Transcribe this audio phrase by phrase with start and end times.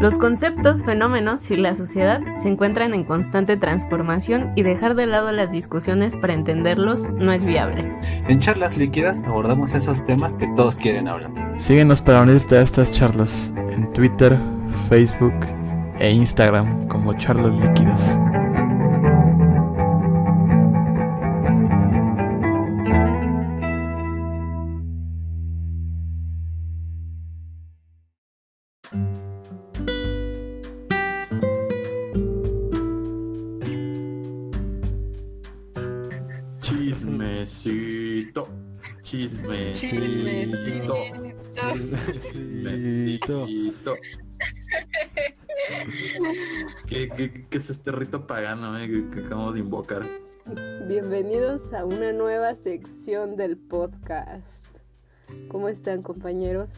[0.00, 5.30] Los conceptos, fenómenos y la sociedad se encuentran en constante transformación y dejar de lado
[5.30, 7.84] las discusiones para entenderlos no es viable.
[8.26, 11.30] En charlas líquidas abordamos esos temas que todos quieren hablar.
[11.58, 14.38] Síguenos para unirte a estas charlas en Twitter,
[14.88, 15.34] Facebook
[15.98, 18.18] e Instagram como charlas líquidas.
[48.10, 50.02] Rito pagano eh, que, que acabamos de invocar?
[50.88, 54.44] Bienvenidos a una nueva sección del podcast.
[55.46, 56.68] ¿Cómo están compañeros?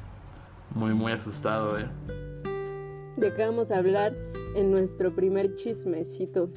[0.75, 1.89] Muy, muy asustado, eh.
[3.17, 4.15] ¿De qué vamos a hablar
[4.55, 6.51] en nuestro primer chismecito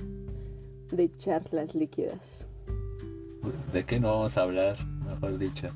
[0.92, 2.46] de charlas líquidas?
[3.72, 4.76] ¿De qué no vamos a hablar?
[5.08, 5.70] Mejor dicho.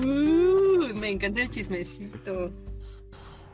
[0.00, 2.50] Uh, me encanta el chismecito.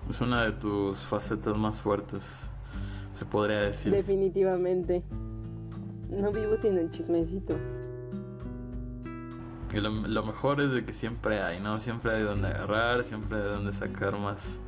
[0.08, 2.48] Es una de tus facetas más fuertes,
[3.18, 3.92] se podría decir.
[3.92, 5.02] Definitivamente.
[6.10, 7.56] No vivo sin el chismecito.
[9.74, 11.78] Y lo, lo mejor es de que siempre hay, ¿no?
[11.80, 14.58] Siempre hay donde agarrar, siempre hay donde sacar más,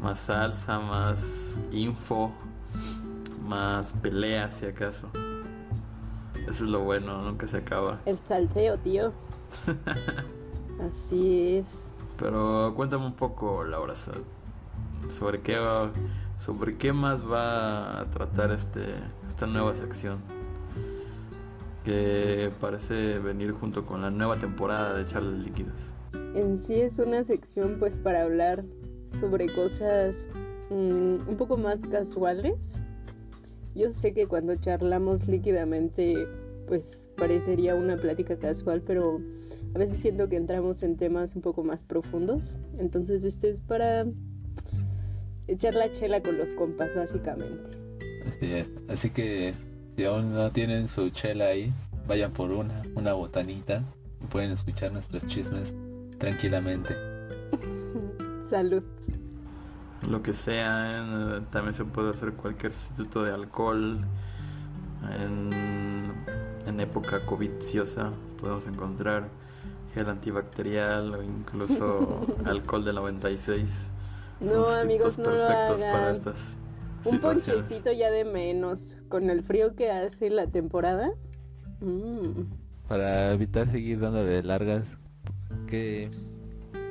[0.00, 2.32] más salsa, más info,
[3.46, 5.08] más pelea, si acaso.
[6.48, 7.98] Eso es lo bueno, nunca se acaba.
[8.06, 9.12] El salteo, tío.
[10.80, 11.66] Así es.
[12.16, 14.12] Pero cuéntame un poco, Laura, so-
[15.08, 15.90] sobre qué va-
[16.40, 18.84] sobre qué más va a tratar este
[19.28, 20.18] esta nueva sección
[21.84, 25.92] que parece venir junto con la nueva temporada de charlas líquidas.
[26.34, 28.64] En sí es una sección pues para hablar
[29.20, 30.16] sobre cosas
[30.70, 32.74] mm, un poco más casuales.
[33.74, 36.28] Yo sé que cuando charlamos líquidamente
[36.66, 39.20] pues parecería una plática casual, pero
[39.74, 42.52] a veces siento que entramos en temas un poco más profundos.
[42.78, 44.06] Entonces este es para
[45.48, 47.76] echar la chela con los compas básicamente.
[48.26, 48.68] Así es.
[48.88, 49.54] Así que
[49.96, 51.72] si aún no tienen su chela ahí,
[52.06, 53.82] vayan por una, una botanita
[54.22, 55.74] y pueden escuchar nuestros chismes
[56.18, 56.94] tranquilamente.
[58.50, 58.82] Salud.
[60.08, 64.04] Lo que sea, eh, también se puede hacer cualquier sustituto de alcohol.
[65.20, 65.50] En,
[66.66, 69.28] en época covidciosa podemos encontrar
[69.94, 73.90] gel antibacterial o incluso alcohol de 96.
[74.40, 76.16] No amigos, no lo para hagan.
[76.16, 76.56] estas
[77.04, 78.96] Un ponchecito ya de menos.
[79.08, 81.10] Con el frío que hace la temporada.
[81.80, 82.44] Mm.
[82.88, 84.86] Para evitar seguir dándole largas,
[85.66, 86.10] ¿qué,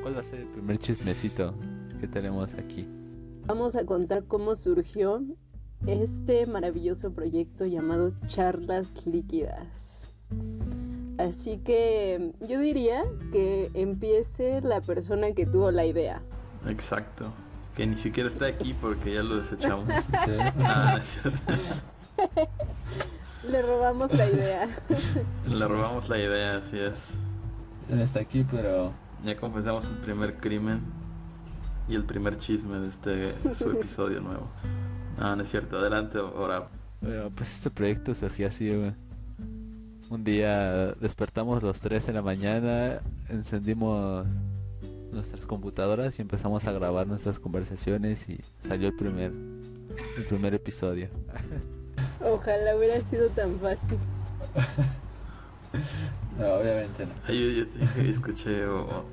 [0.02, 1.54] ¿cuál va a ser el primer chismecito
[2.00, 2.88] que tenemos aquí?
[3.48, 5.24] Vamos a contar cómo surgió
[5.86, 10.12] este maravilloso proyecto llamado Charlas Líquidas.
[11.18, 16.22] Así que yo diría que empiece la persona que tuvo la idea.
[16.70, 17.32] Exacto.
[17.76, 19.88] Que ni siquiera está aquí porque ya lo desechamos.
[20.26, 20.32] Sí.
[20.64, 21.54] Ah, no es cierto.
[23.50, 24.68] Le robamos la idea.
[25.48, 27.16] Le robamos la idea, así es.
[27.88, 28.92] No está aquí, pero
[29.24, 30.82] Ya confesamos el primer crimen
[31.88, 34.48] y el primer chisme de este su episodio nuevo.
[35.18, 35.78] No, no es cierto.
[35.78, 36.68] Adelante, ahora.
[37.00, 38.94] Bueno, pues este proyecto surgió así, güey.
[40.10, 44.26] Un día despertamos los tres en la mañana, encendimos
[45.12, 49.32] nuestras computadoras y empezamos a grabar nuestras conversaciones y salió el primer
[50.18, 51.10] el primer episodio.
[52.24, 53.98] Ojalá hubiera sido tan fácil.
[56.40, 57.12] No, obviamente no.
[57.28, 59.04] Ay, yo, yo te dije, escuché o, o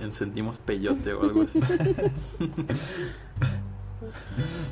[0.00, 1.60] encendimos peyote o algo así.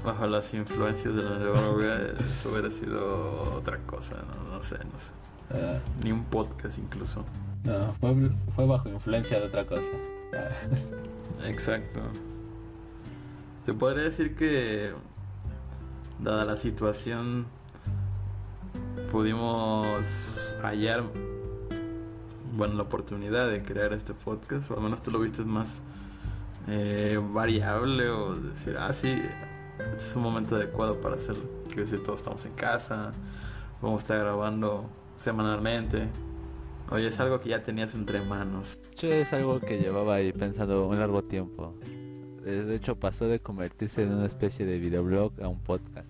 [0.05, 1.99] Bajo las influencias de la droga,
[2.31, 5.11] eso hubiera sido otra cosa, no, no sé, no sé.
[5.53, 7.25] Ah, Ni un podcast incluso.
[7.65, 8.15] no, fue,
[8.57, 9.89] fue bajo influencia de otra cosa.
[11.47, 12.01] Exacto.
[13.65, 14.93] Se podría decir que,
[16.19, 17.47] dada la situación,
[19.11, 21.05] pudimos hallar,
[22.57, 25.83] bueno, la oportunidad de crear este podcast, o al menos tú lo viste más
[26.69, 29.21] eh, variable, o decir, ah, sí,
[29.79, 31.45] este es un momento adecuado para hacerlo.
[31.67, 33.13] Quiero decir, todos estamos en casa,
[33.81, 36.09] vamos a estar grabando semanalmente.
[36.91, 38.81] Oye, es algo que ya tenías entre manos.
[38.93, 41.75] Hecho, es algo que llevaba ahí pensando un largo tiempo.
[42.45, 46.09] Eh, De hecho, pasó de convertirse en una especie de videoblog a un podcast,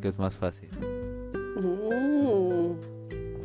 [0.00, 0.70] que es más fácil.
[1.60, 2.72] Mm.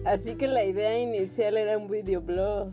[0.06, 2.71] Así que la idea inicial era un videoblog.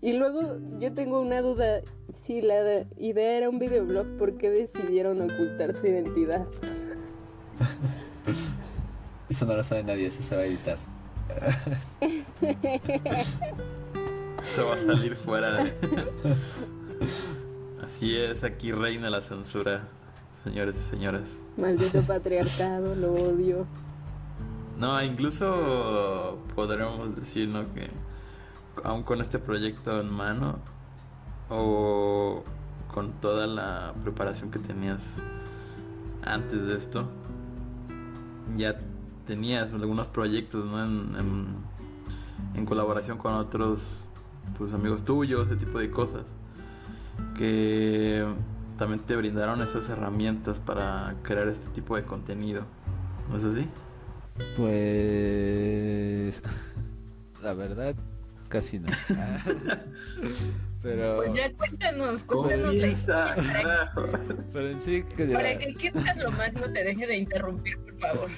[0.00, 1.80] Y luego yo tengo una duda,
[2.12, 6.46] si la idea era un videoblog, ¿por qué decidieron ocultar su identidad?
[9.28, 10.76] Eso no lo sabe nadie, eso se va a editar.
[14.44, 15.72] Eso va a salir fuera de...
[17.84, 19.86] Así es, aquí reina la censura,
[20.42, 21.38] señores y señoras.
[21.56, 23.66] Maldito patriarcado, lo odio.
[24.78, 27.72] No, incluso podríamos decir, ¿no?
[27.74, 27.90] Que
[28.82, 30.58] aún con este proyecto en mano
[31.48, 32.42] o
[32.92, 35.18] con toda la preparación que tenías
[36.24, 37.08] antes de esto,
[38.56, 38.80] ya
[39.26, 40.82] tenías algunos proyectos, ¿no?
[40.82, 41.71] En, en,
[42.54, 44.04] en colaboración con otros
[44.58, 46.26] pues, amigos tuyos, ese tipo de cosas,
[47.36, 48.24] que
[48.78, 52.64] también te brindaron esas herramientas para crear este tipo de contenido.
[53.30, 53.68] ¿No es así?
[54.56, 56.42] Pues
[57.42, 57.94] la verdad
[58.48, 58.88] casi no.
[60.82, 63.36] Pero Pues ya cuéntanos, cuéntanos la historia.
[63.36, 63.92] Para,
[64.52, 68.30] pero en sí que para que lo más no te deje de interrumpir, por favor.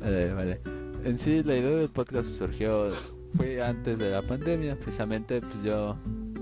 [0.00, 0.79] Vale, vale.
[1.02, 2.88] En sí la idea del podcast surgió
[3.34, 5.96] fue antes de la pandemia, precisamente pues yo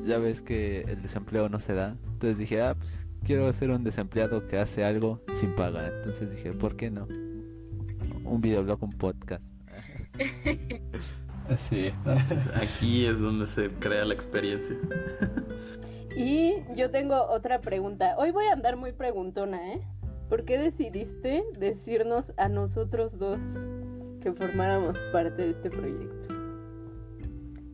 [0.04, 1.96] ya ves que el desempleo no se da.
[2.04, 5.92] Entonces dije, ah, pues quiero ser un desempleado que hace algo sin pagar.
[5.98, 7.06] Entonces dije, ¿por qué no?
[8.24, 9.44] Un videoblog, un podcast.
[11.48, 11.92] Así.
[12.54, 14.76] Aquí es donde se crea la experiencia.
[16.16, 18.16] Y yo tengo otra pregunta.
[18.18, 19.80] Hoy voy a andar muy preguntona, ¿eh?
[20.28, 23.40] ¿Por qué decidiste decirnos a nosotros dos
[24.20, 26.34] que formáramos parte de este proyecto?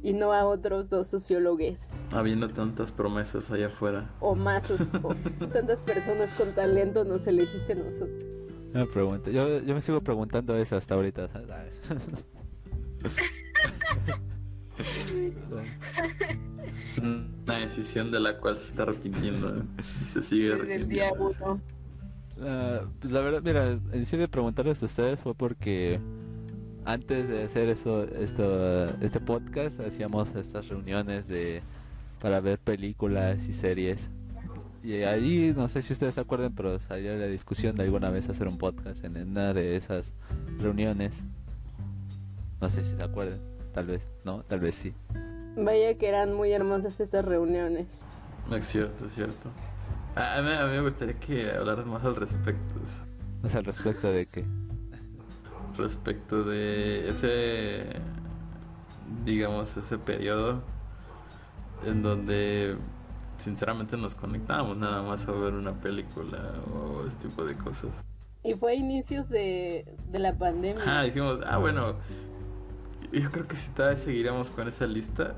[0.02, 1.78] Y no a otros dos sociólogos.
[2.12, 4.10] Habiendo tantas promesas allá afuera.
[4.20, 4.70] O más,
[5.02, 5.14] o,
[5.52, 8.24] tantas personas con talento nos elegiste a nosotros.
[8.74, 9.30] Una pregunta.
[9.30, 11.30] Yo, yo me sigo preguntando eso hasta ahorita.
[17.46, 19.62] Una decisión de la cual se está arrepintiendo ¿eh?
[20.02, 21.60] y se sigue Desde el día uno.
[22.40, 26.00] Ah, pues la verdad, mira, en sí de preguntarles a ustedes fue porque
[26.84, 31.62] antes de hacer esto, esto, este podcast hacíamos estas reuniones de
[32.20, 34.08] para ver películas y series.
[34.82, 38.28] Y ahí, no sé si ustedes se acuerdan, pero salió la discusión de alguna vez
[38.28, 40.12] hacer un podcast en una de esas
[40.58, 41.22] reuniones.
[42.60, 43.40] No sé si se acuerdan,
[43.72, 44.94] tal vez, no, tal vez sí.
[45.56, 48.04] Vaya que eran muy hermosas esas reuniones.
[48.52, 49.50] Es cierto, es cierto.
[50.16, 52.74] A mí, a mí me gustaría que hablaras más al respecto.
[53.42, 54.44] No sé al respecto de que...
[55.76, 57.84] Respecto de ese,
[59.24, 60.62] digamos, ese periodo
[61.84, 62.76] en donde
[63.36, 66.38] sinceramente nos conectábamos nada más a ver una película
[66.72, 68.04] o ese tipo de cosas.
[68.42, 70.82] Y fue a inicios de, de la pandemia.
[70.86, 71.94] Ah, dijimos, ah, bueno,
[73.12, 75.34] yo creo que si todavía seguiríamos con esa lista,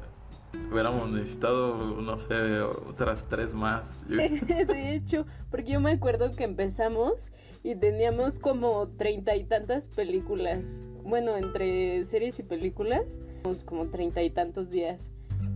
[0.72, 3.84] hubiéramos necesitado, no sé, otras tres más.
[4.08, 7.30] De hecho, porque yo me acuerdo que empezamos
[7.66, 10.84] y teníamos como treinta y tantas películas.
[11.02, 13.18] Bueno, entre series y películas,
[13.64, 15.10] como treinta y tantos días.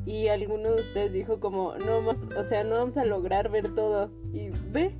[0.06, 3.68] Y alguno de ustedes dijo como, no vamos, o sea, no vamos a lograr ver
[3.76, 4.10] todo.
[4.32, 4.92] Y ve,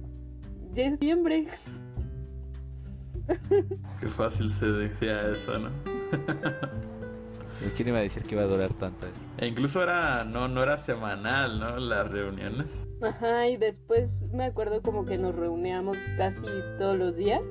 [0.72, 1.48] ya es diciembre.
[4.00, 5.70] Qué fácil se decía eso, ¿no?
[7.76, 9.06] ¿Quién iba a decir que iba a durar tanto?
[9.38, 11.78] E incluso era, no, no era semanal, ¿no?
[11.78, 12.86] Las reuniones.
[13.02, 16.46] Ajá, y después me acuerdo como que nos reuníamos casi
[16.78, 17.42] todos los días.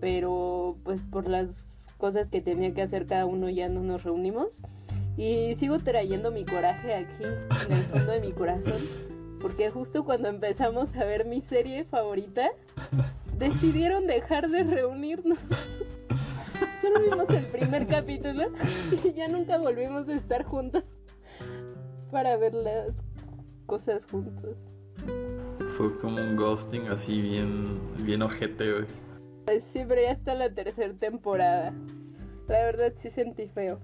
[0.00, 4.60] Pero pues por las cosas que tenía que hacer cada uno ya no nos reunimos.
[5.16, 7.24] Y sigo trayendo mi coraje aquí,
[7.68, 8.82] en el fondo de mi corazón.
[9.40, 12.50] Porque justo cuando empezamos a ver mi serie favorita,
[13.38, 15.38] decidieron dejar de reunirnos.
[16.84, 18.42] Solo vimos el primer capítulo
[19.02, 20.84] y ya nunca volvimos a estar juntos
[22.10, 23.02] para ver las
[23.64, 24.58] cosas juntos.
[25.78, 28.84] Fue como un ghosting así bien, bien ojete, güey.
[29.46, 31.72] Pues sí, pero ya está la tercera temporada.
[32.48, 33.78] La verdad sí sentí feo.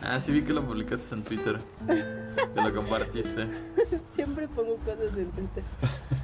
[0.00, 1.58] Ah, sí vi que lo publicaste en Twitter.
[2.54, 3.48] Te lo compartiste.
[4.14, 5.64] Siempre pongo cosas en Twitter.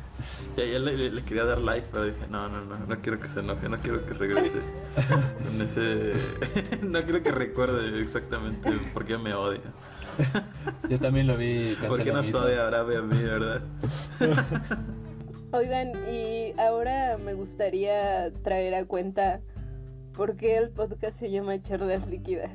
[0.57, 3.19] Ya, ya le, le- le quería dar like, pero dije, no, no, no, no quiero
[3.21, 4.61] que se enoje, no quiero que regrese
[5.45, 6.13] con ese...
[6.83, 9.61] no quiero que recuerde exactamente por qué me odia.
[10.89, 11.75] Yo también lo vi.
[11.89, 13.63] ¿Por qué nos odia ahora ve a mí, verdad?
[15.53, 19.41] Oigan, y ahora me gustaría traer a cuenta
[20.15, 22.51] por qué el podcast se llama Charlas Líquidas.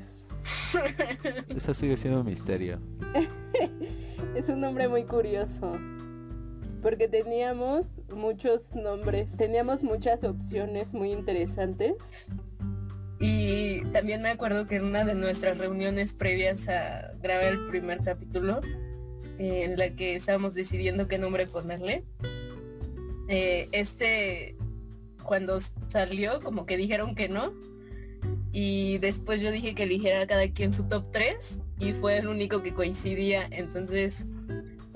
[1.48, 2.78] Eso sigue siendo un misterio.
[4.34, 5.72] Es un nombre muy curioso.
[6.86, 12.28] Porque teníamos muchos nombres, teníamos muchas opciones muy interesantes.
[13.18, 18.04] Y también me acuerdo que en una de nuestras reuniones previas a grabar el primer
[18.04, 18.60] capítulo,
[19.40, 22.04] eh, en la que estábamos decidiendo qué nombre ponerle,
[23.26, 24.54] eh, este,
[25.24, 27.52] cuando salió, como que dijeron que no.
[28.52, 32.62] Y después yo dije que eligiera cada quien su top 3 y fue el único
[32.62, 33.44] que coincidía.
[33.50, 34.24] Entonces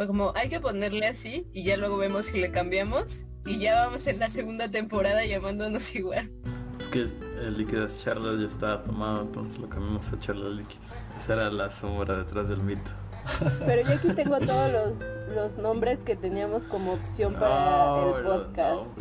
[0.00, 3.26] fue como, hay que ponerle así y ya luego vemos si le cambiamos.
[3.44, 6.30] Y ya vamos en la segunda temporada llamándonos igual.
[6.78, 10.86] Es que el líquidas charlas ya estaba tomado, entonces lo cambiamos a charlas líquidas.
[11.18, 12.90] Esa era la sombra detrás del mito.
[13.66, 18.98] Pero yo aquí tengo todos los, los nombres que teníamos como opción para el podcast.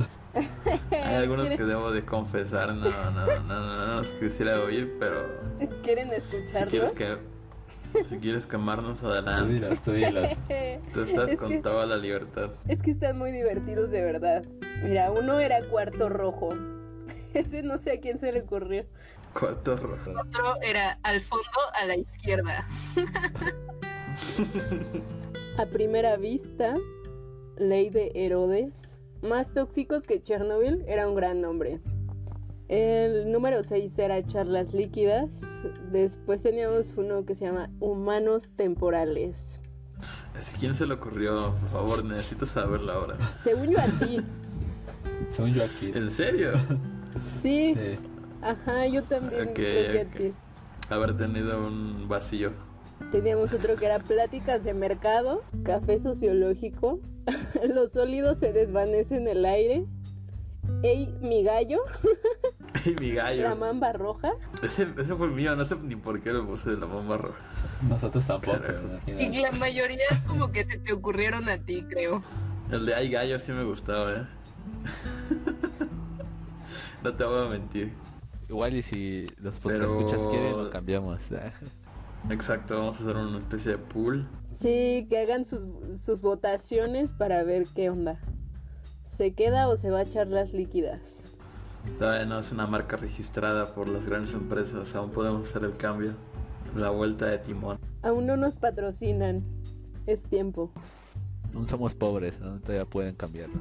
[0.92, 5.26] Hay algunos que debo de confesar, no, no, no, no, no los quisiera oír, pero
[5.82, 6.70] ¿Quieren si escucharlos?
[6.70, 7.39] quieres que
[8.04, 10.38] si quieres quemarnos Tú adelante, dilas, tú dilas.
[10.94, 12.52] tú estás es con que, toda la libertad.
[12.68, 14.44] es que están muy divertidos de verdad.
[14.84, 16.50] Mira, uno era cuarto rojo.
[17.34, 18.86] Ese no sé a quién se le ocurrió.
[19.34, 20.12] Cuarto rojo.
[20.20, 22.68] Otro era al fondo a la izquierda.
[25.58, 26.78] A primera vista,
[27.58, 31.80] Ley de Herodes, más tóxicos que Chernobyl, era un gran nombre.
[32.70, 35.30] El número 6 era Charlas Líquidas.
[35.92, 39.60] Después teníamos uno que se llama Humanos Temporales.
[40.38, 41.56] Así, ¿Quién se le ocurrió?
[41.60, 43.18] Por favor, necesito saberlo ahora.
[43.44, 44.22] Según yo a ti.
[45.30, 45.92] Según yo aquí.
[45.96, 46.52] ¿En serio?
[47.42, 47.98] Sí, Sí.
[48.42, 50.08] ajá, yo también Ok, creo que ok.
[50.08, 50.34] a ti.
[50.94, 52.52] Haber tenido un vacío.
[53.12, 57.00] Teníamos otro que era Pláticas de Mercado, Café Sociológico,
[57.74, 59.86] Los sólidos se desvanecen en el aire,
[60.84, 61.80] Ey, mi gallo,
[62.86, 63.56] Y mi La gallo.
[63.56, 64.32] Mamba Roja.
[64.64, 67.18] Ese, ese fue el mío, no sé ni por qué lo puse de la bomba
[67.18, 67.38] roja.
[67.88, 68.58] Nosotros tampoco.
[69.08, 72.22] Y la mayoría como que se te ocurrieron a ti, creo.
[72.72, 74.26] El de Ay Gallo sí me gustaba, eh.
[77.04, 77.94] no te voy a mentir.
[78.48, 81.30] Igual y si los podcast Pero- escuchas quieren, lo cambiamos.
[82.30, 84.28] Exacto, vamos a hacer una especie de pool.
[84.52, 85.68] Sí, que hagan sus,
[86.00, 88.20] sus votaciones para ver qué onda.
[89.20, 91.26] ¿Se queda o se va a echar las líquidas?
[91.98, 96.14] Todavía no es una marca registrada por las grandes empresas, aún podemos hacer el cambio.
[96.74, 97.78] La vuelta de timón.
[98.02, 99.44] Aún no nos patrocinan.
[100.08, 100.72] Es tiempo.
[101.54, 102.62] Aún somos pobres, ¿no?
[102.62, 103.60] todavía pueden cambiarlo.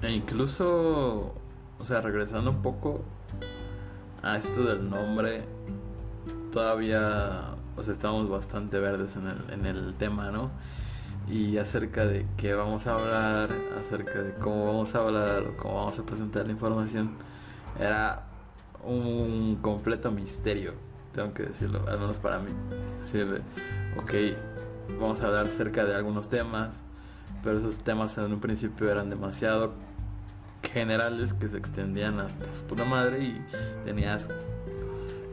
[0.00, 1.34] E incluso,
[1.80, 3.00] o sea, regresando un poco
[4.22, 5.42] a esto del nombre,
[6.52, 10.52] todavía, o sea, estamos bastante verdes en el, en el tema, ¿no?
[11.28, 13.50] Y acerca de qué vamos a hablar,
[13.80, 17.12] acerca de cómo vamos a hablar, cómo vamos a presentar la información,
[17.80, 18.24] era
[18.84, 20.74] un completo misterio,
[21.14, 22.50] tengo que decirlo, al menos para mí.
[23.02, 23.38] Así de,
[23.96, 24.36] ok,
[25.00, 26.82] vamos a hablar acerca de algunos temas,
[27.42, 29.72] pero esos temas en un principio eran demasiado
[30.62, 33.42] generales que se extendían hasta su puta madre y
[33.84, 34.28] tenías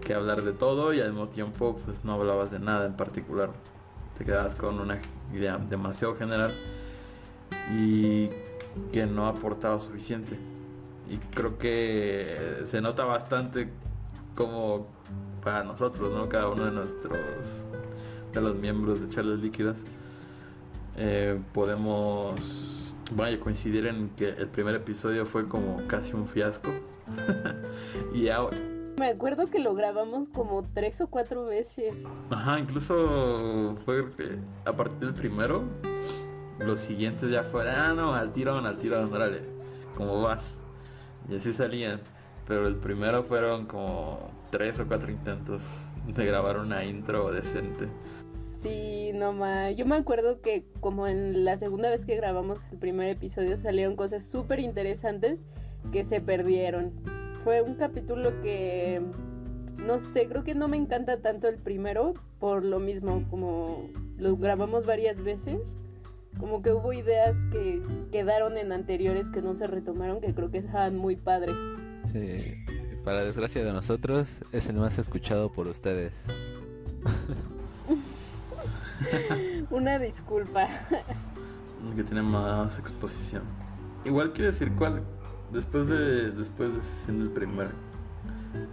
[0.01, 3.49] que hablar de todo y al mismo tiempo pues no hablabas de nada en particular.
[4.21, 4.99] Te quedabas con una
[5.33, 6.53] idea demasiado general
[7.75, 8.29] y
[8.93, 10.37] que no aportaba suficiente.
[11.09, 13.69] Y creo que se nota bastante
[14.35, 14.85] como
[15.43, 16.29] para nosotros, ¿no?
[16.29, 17.17] Cada uno de nuestros
[18.31, 19.83] de los miembros de Charlas Líquidas
[20.97, 26.69] eh, podemos vaya coincidir en que el primer episodio fue como casi un fiasco
[28.13, 28.55] y ahora
[29.01, 31.95] Me acuerdo que lo grabamos como tres o cuatro veces.
[32.29, 34.05] ajá incluso fue
[34.63, 35.63] a partir del primero
[36.59, 39.41] los siguientes ya fueron ah no al tirón al tirón órale
[39.97, 40.59] como vas
[41.27, 41.99] y así salían
[42.47, 45.63] pero el primero fueron como tres o cuatro intentos
[46.05, 47.87] de grabar una intro decente
[48.59, 49.71] Sí, no ma.
[49.71, 53.95] Yo me acuerdo que como en la segunda vez que grabamos el primer episodio salieron
[53.95, 55.47] cosas súper interesantes
[55.91, 56.91] que se perdieron.
[57.43, 59.01] Fue un capítulo que
[59.77, 64.37] no sé, creo que no me encanta tanto el primero por lo mismo, como lo
[64.37, 65.59] grabamos varias veces.
[66.39, 67.81] Como que hubo ideas que
[68.11, 71.55] quedaron en anteriores que no se retomaron, que creo que estaban muy padres.
[72.13, 72.55] Sí.
[73.03, 76.13] Para desgracia de nosotros, es el más escuchado por ustedes.
[79.71, 80.67] Una disculpa.
[81.95, 83.41] que tiene más exposición.
[84.05, 85.01] Igual quiero decir cuál,
[85.53, 87.69] después de después de siendo el primer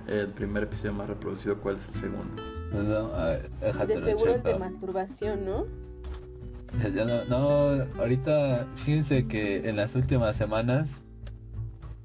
[0.08, 2.42] el primer episodio más reproducido, cuál es el segundo.
[2.72, 5.66] No, no, a ver, déjate De seguro el de masturbación, ¿no?
[6.94, 11.00] Ya no, no, ahorita fíjense que en las últimas semanas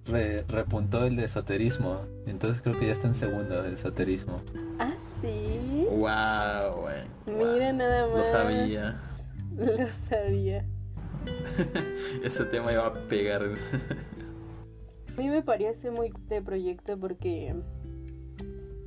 [0.05, 2.01] re- repuntó el de esoterismo.
[2.27, 4.41] Entonces creo que ya está en segundo el esoterismo.
[4.79, 5.85] Ah, sí.
[5.89, 7.01] Wow, güey.
[7.25, 7.77] Mira wow.
[7.77, 8.17] nada más.
[8.17, 8.95] Lo sabía.
[9.57, 10.65] Lo sabía.
[12.23, 13.41] Ese tema iba a pegar.
[15.13, 17.53] A mí me parece muy este proyecto porque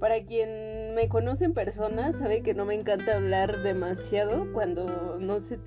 [0.00, 5.38] para quien me conoce en persona sabe que no me encanta hablar demasiado cuando no
[5.38, 5.60] sé,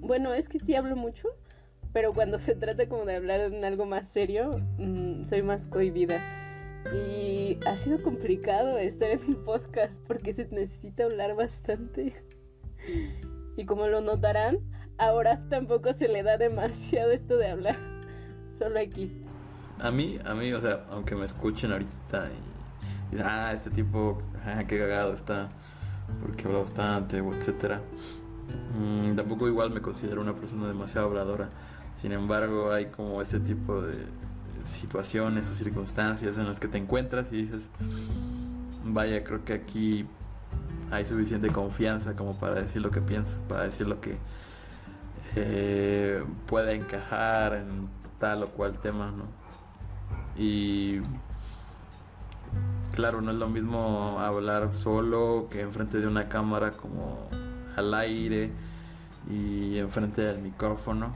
[0.00, 1.28] bueno, es que sí hablo mucho,
[1.92, 6.18] pero cuando se trata como de hablar en algo más serio, mm, soy más cohibida.
[6.94, 12.14] Y ha sido complicado estar en un podcast porque se necesita hablar bastante.
[13.56, 14.60] Y como lo notarán,
[14.96, 17.76] ahora tampoco se le da demasiado esto de hablar.
[18.56, 19.25] Solo aquí.
[19.80, 22.24] A mí, a mí, o sea, aunque me escuchen ahorita
[23.12, 25.48] y, y, ah, este tipo, ah, qué cagado está,
[26.22, 27.80] porque habla bastante, etcétera.
[28.78, 31.48] Mm, tampoco igual me considero una persona demasiado habladora.
[32.00, 33.96] Sin embargo, hay como este tipo de
[34.64, 37.68] situaciones o circunstancias en las que te encuentras y dices,
[38.84, 40.06] vaya, creo que aquí
[40.90, 44.18] hay suficiente confianza como para decir lo que pienso, para decir lo que
[45.36, 49.24] eh, pueda encajar en tal o cual tema, ¿no?
[50.36, 51.00] Y
[52.94, 57.28] claro, no es lo mismo hablar solo que enfrente de una cámara como
[57.76, 58.50] al aire
[59.30, 61.14] y enfrente del micrófono,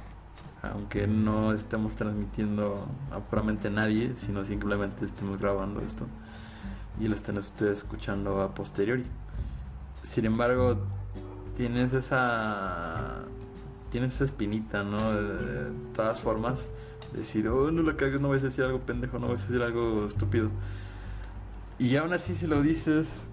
[0.62, 6.06] aunque no estemos transmitiendo a puramente nadie, sino simplemente estemos grabando esto
[6.98, 9.06] y lo estén ustedes escuchando a posteriori.
[10.02, 10.76] Sin embargo,
[11.56, 13.24] tienes esa
[13.90, 15.12] tienes esa espinita, ¿no?
[15.12, 16.68] De, todas formas,
[17.12, 19.62] decir, oh, no la cagues, no vas a decir algo pendejo, no vas a decir
[19.62, 20.50] algo estúpido.
[21.78, 23.28] Y aún así, si lo dices,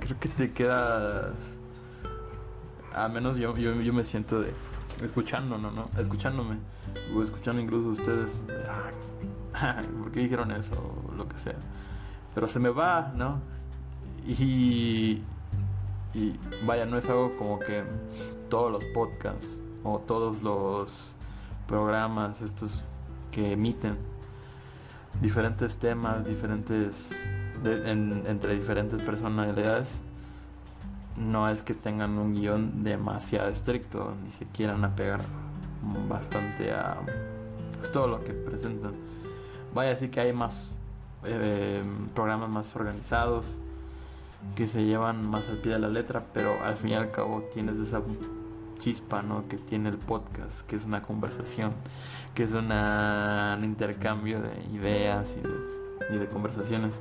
[0.00, 1.56] creo que te quedas.
[2.94, 4.52] A menos yo, yo, yo me siento de.
[5.02, 5.70] Escuchando, ¿no?
[5.70, 5.88] ¿no?
[5.98, 6.56] Escuchándome.
[7.14, 8.44] O escuchando incluso ustedes.
[9.54, 10.74] Ah, ¿Por qué dijeron eso?
[11.08, 11.56] O lo que sea.
[12.34, 13.40] Pero se me va, ¿no?
[14.26, 15.22] Y.
[16.14, 17.84] Y vaya, no es algo como que
[18.48, 21.14] todos los podcasts o todos los
[21.66, 22.82] programas estos
[23.38, 23.96] que emiten
[25.20, 27.16] diferentes temas, diferentes
[27.62, 30.00] de, en, entre diferentes personalidades,
[31.16, 35.20] no es que tengan un guion demasiado estricto, ni se quieran apegar
[36.08, 36.96] bastante a
[37.78, 38.94] pues, todo lo que presentan.
[39.72, 40.72] Vaya, así que hay más
[41.24, 41.84] eh,
[42.16, 43.46] programas más organizados
[44.56, 47.44] que se llevan más al pie de la letra, pero al fin y al cabo
[47.54, 48.00] tienes esa
[48.78, 49.46] chispa ¿no?
[49.48, 51.72] que tiene el podcast, que es una conversación,
[52.34, 52.70] que es un
[53.64, 57.00] intercambio de ideas y de, y de conversaciones.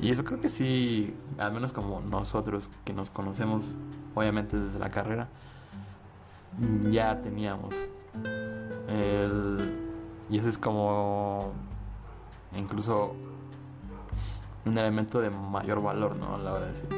[0.00, 3.64] Y eso creo que sí, al menos como nosotros que nos conocemos,
[4.14, 5.28] obviamente desde la carrera,
[6.90, 7.74] ya teníamos.
[8.88, 9.74] El,
[10.30, 11.52] y ese es como
[12.56, 13.14] incluso
[14.64, 16.36] un elemento de mayor valor, ¿no?
[16.36, 16.88] A la hora de decir,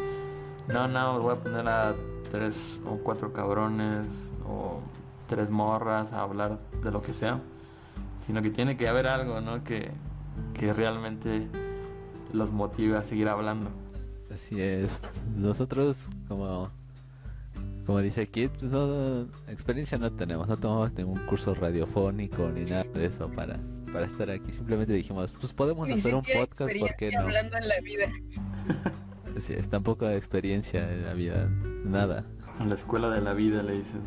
[0.68, 1.94] no, no, voy a poner a
[2.30, 4.80] tres o cuatro cabrones o
[5.26, 7.40] tres morras a hablar de lo que sea,
[8.26, 9.62] sino que tiene que haber algo, ¿no?
[9.64, 9.90] Que,
[10.54, 11.48] que realmente
[12.32, 13.70] los motive a seguir hablando.
[14.32, 14.90] Así es.
[15.36, 16.70] Nosotros, como,
[17.86, 22.84] como dice Kit, pues no, experiencia no tenemos, no tomamos ningún curso radiofónico ni nada
[22.84, 23.58] de eso para,
[23.92, 24.52] para estar aquí.
[24.52, 27.20] Simplemente dijimos, pues podemos Ni hacer un podcast, ¿por qué no?
[27.20, 28.06] hablando en la vida.
[29.36, 31.48] Así es, tampoco de experiencia en la vida,
[31.84, 32.24] nada.
[32.58, 34.02] En la escuela de la vida le dicen.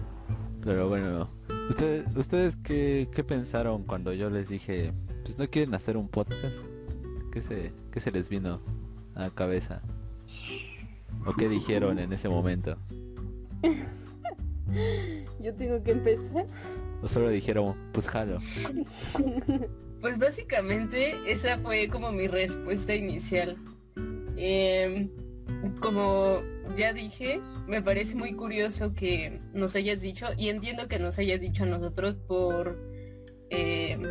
[0.64, 1.30] Pero bueno,
[1.70, 6.56] ¿ustedes, ustedes qué, qué pensaron cuando yo les dije, pues no quieren hacer un podcast?
[7.32, 8.62] ¿Qué se, qué se les vino
[9.16, 9.82] a la cabeza?
[11.26, 12.78] ¿O qué dijeron en ese momento?
[15.40, 16.46] Yo tengo que empezar.
[17.02, 18.40] ¿O solo dijeron, pues jalo?
[20.04, 23.56] Pues básicamente esa fue como mi respuesta inicial.
[24.38, 25.10] Em,
[25.80, 26.42] como
[26.78, 31.40] ya dije, me parece muy curioso que nos hayas dicho, y entiendo que nos hayas
[31.40, 32.78] dicho a nosotros por...
[33.50, 34.02] em,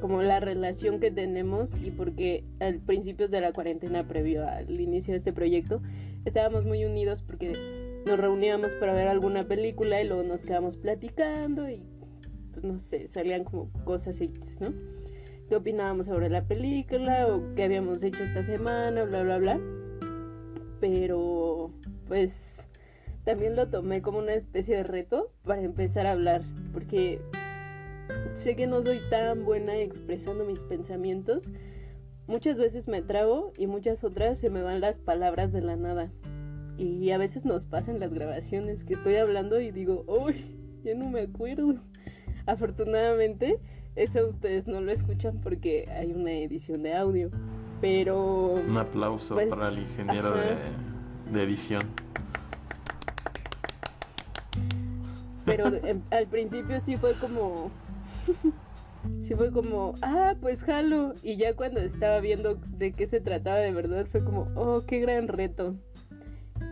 [0.00, 5.12] como la relación que tenemos y porque al principios de la cuarentena previo al inicio
[5.12, 5.82] de este proyecto
[6.24, 7.52] estábamos muy unidos porque
[8.06, 11.82] nos reuníamos para ver alguna película y luego nos quedamos platicando y
[12.52, 14.72] pues no sé, salían como cosas X, ¿no?
[15.50, 19.60] ¿Qué opinábamos sobre la película o qué habíamos hecho esta semana, bla, bla, bla?
[20.78, 21.72] Pero
[22.06, 22.70] pues
[23.24, 27.20] también lo tomé como una especie de reto para empezar a hablar porque
[28.36, 31.50] sé que no soy tan buena expresando mis pensamientos.
[32.28, 36.12] Muchas veces me trabo y muchas otras se me van las palabras de la nada.
[36.78, 40.44] Y a veces nos pasan las grabaciones que estoy hablando y digo, uy,
[40.84, 41.74] ya no me acuerdo.
[42.46, 43.58] Afortunadamente,
[44.02, 47.30] eso ustedes no lo escuchan porque hay una edición de audio.
[47.80, 51.82] Pero Un aplauso Pues, para el ingeniero de, edición.
[55.44, 57.70] pero em, al principio sí fue como
[59.22, 61.14] sí fue como, ah, pues jalo.
[61.22, 65.00] Y ya cuando estaba viendo de qué se trataba de verdad, fue como, oh, qué
[65.00, 65.74] gran reto.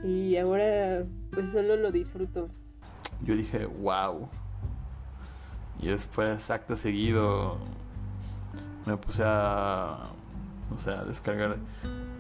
[0.05, 2.49] Y ahora, pues solo lo disfruto.
[3.25, 4.29] Yo dije, wow.
[5.81, 7.59] Y después, acto seguido,
[8.87, 9.99] me puse a,
[10.75, 11.57] o sea, descargar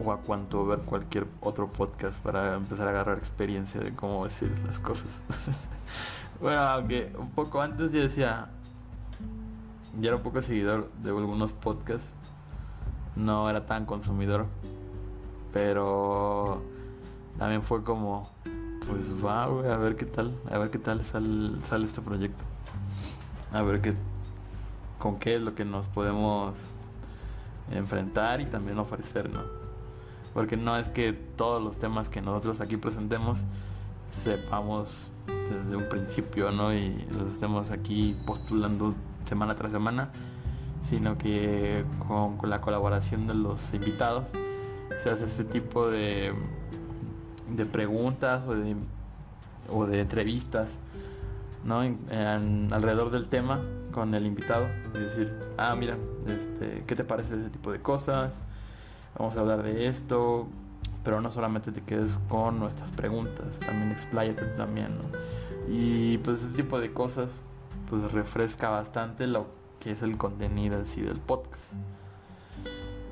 [0.05, 4.53] o a cuanto ver cualquier otro podcast para empezar a agarrar experiencia de cómo decir
[4.66, 5.23] las cosas.
[6.40, 8.49] bueno, aunque un poco antes yo decía,
[9.99, 12.12] ya era un poco seguidor de algunos podcasts,
[13.16, 14.47] no era tan consumidor,
[15.53, 16.62] pero
[17.38, 18.31] también fue como,
[18.87, 22.44] pues va, a ver qué tal, a ver qué tal sale, sale este proyecto,
[23.53, 23.95] a ver qué,
[24.99, 26.55] con qué es lo que nos podemos
[27.71, 29.43] enfrentar y también ofrecer, ¿no?
[30.35, 33.41] Porque no es que todos los temas que nosotros aquí presentemos
[34.09, 36.73] sepamos desde un principio, ¿no?
[36.73, 40.11] Y los estemos aquí postulando semana tras semana,
[40.83, 44.31] sino que con, la colaboración de los invitados
[45.03, 46.33] se hace ese tipo de,
[47.55, 48.77] de preguntas o de,
[49.71, 50.79] o de entrevistas,
[51.64, 51.81] ¿no?
[51.81, 53.61] alrededor del tema
[53.92, 54.66] con el invitado.
[54.92, 58.42] Decir, ah, mira, este, ¿qué te parece ese tipo de cosas?
[59.18, 60.47] Vamos a hablar de esto,
[61.05, 64.99] pero no solamente te quedes con nuestras preguntas, también expláyate también,
[65.68, 67.40] Y pues ese tipo de cosas
[67.88, 69.47] pues refresca bastante lo
[69.81, 71.73] que es el contenido así del podcast.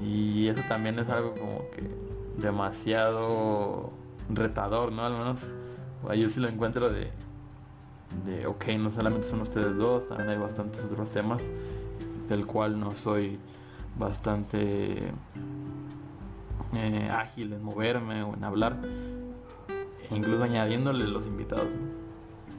[0.00, 1.88] Y eso también es algo como que
[2.36, 3.90] demasiado
[4.28, 5.06] retador, ¿no?
[5.06, 5.48] Al menos
[6.14, 7.10] yo sí lo encuentro de,
[8.24, 11.50] de, ok, no solamente son ustedes dos, también hay bastantes otros temas
[12.28, 13.38] del cual no soy
[13.98, 15.12] bastante
[16.74, 18.76] eh, ágil en moverme o en hablar,
[20.10, 21.68] e incluso añadiéndole los invitados.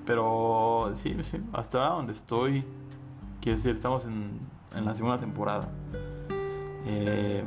[0.06, 2.64] Pero sí, sí, hasta donde estoy,
[3.42, 4.40] quiero decir, estamos en,
[4.76, 5.70] en la segunda temporada.
[6.86, 7.44] Eh,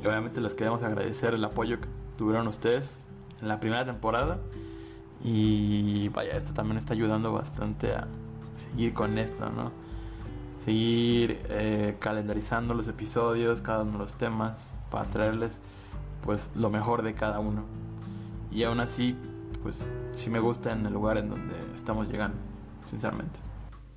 [0.00, 3.00] y obviamente les queremos agradecer el apoyo que tuvieron ustedes
[3.40, 4.38] en la primera temporada.
[5.22, 8.06] Y vaya, esto también está ayudando bastante a
[8.56, 9.72] seguir con esto, ¿no?
[10.64, 15.60] Seguir eh, calendarizando los episodios, cada uno de los temas, para traerles
[16.24, 17.64] pues lo mejor de cada uno.
[18.50, 19.16] Y aún así,
[19.62, 22.38] pues sí me gusta en el lugar en donde estamos llegando,
[22.88, 23.40] sinceramente.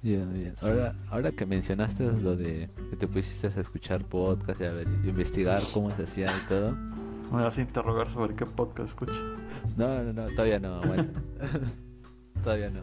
[0.02, 0.56] Bien, bien.
[0.62, 4.88] Ahora, ahora que mencionaste lo de que te pusiste a escuchar podcast y a ver,
[5.04, 6.76] investigar cómo se hacía y todo.
[7.32, 9.20] Me vas a interrogar sobre qué podcast escucha.
[9.78, 11.08] No, no, no, todavía no, bueno.
[12.44, 12.82] todavía no.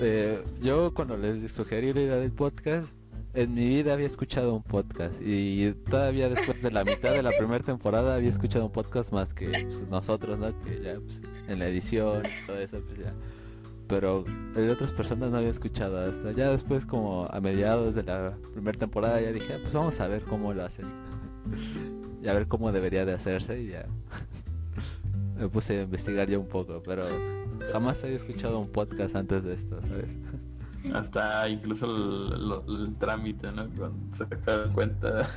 [0.00, 2.92] Eh, yo cuando les sugerí la idea del podcast,
[3.34, 7.30] en mi vida había escuchado un podcast y todavía después de la mitad de la
[7.30, 10.48] primera temporada había escuchado un podcast más que pues, nosotros, ¿no?
[10.64, 13.14] Que ya pues, en la edición y todo eso, pues ya.
[13.86, 18.34] Pero de otras personas no había escuchado hasta ya después como a mediados de la
[18.52, 20.86] primera temporada ya dije, ah, pues vamos a ver cómo lo hacen.
[22.22, 23.86] Y a ver cómo debería de hacerse y ya.
[25.36, 27.04] Me puse a investigar ya un poco, pero
[27.72, 30.10] jamás había escuchado un podcast antes de esto, ¿sabes?
[30.94, 31.86] hasta incluso
[32.66, 33.68] el, trámite, ¿no?
[33.76, 35.28] Cuando se da cuenta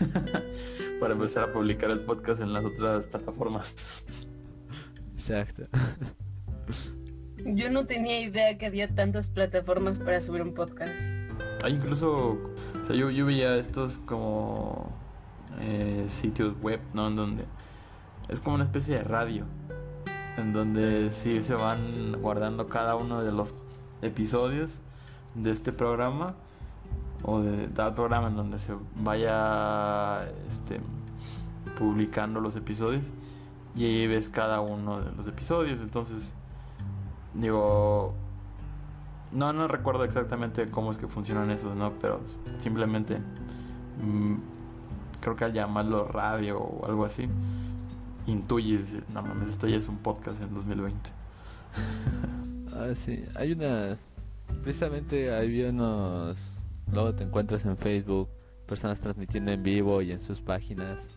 [1.00, 4.06] para empezar a publicar el podcast en las otras plataformas.
[5.14, 5.64] Exacto.
[7.46, 11.14] Yo no tenía idea que había tantas plataformas para subir un podcast.
[11.64, 12.38] Hay incluso,
[12.82, 15.03] o sea, yo, yo veía estos como
[15.60, 17.08] eh, sitios web, ¿no?
[17.08, 17.46] En donde
[18.30, 19.46] es como una especie de radio,
[20.38, 23.54] en donde sí se van guardando cada uno de los
[24.02, 24.82] episodios
[25.36, 26.36] de este programa
[27.24, 30.80] o de tal programa en donde se vaya este,
[31.78, 33.06] publicando los episodios
[33.76, 36.36] y ahí ves cada uno de los episodios entonces
[37.34, 38.14] digo
[39.32, 42.20] no no recuerdo exactamente cómo es que funcionan esos no pero
[42.60, 43.20] simplemente
[44.02, 44.36] mm,
[45.24, 47.30] creo que al llamarlo radio o algo así
[48.28, 51.10] intuyes no mames esto ya es un podcast en 2020
[52.76, 53.24] ah sí.
[53.36, 53.98] Hay una
[54.64, 56.54] precisamente hay unos,
[56.92, 58.30] luego te encuentras en Facebook
[58.68, 61.08] personas transmitiendo en vivo y en sus páginas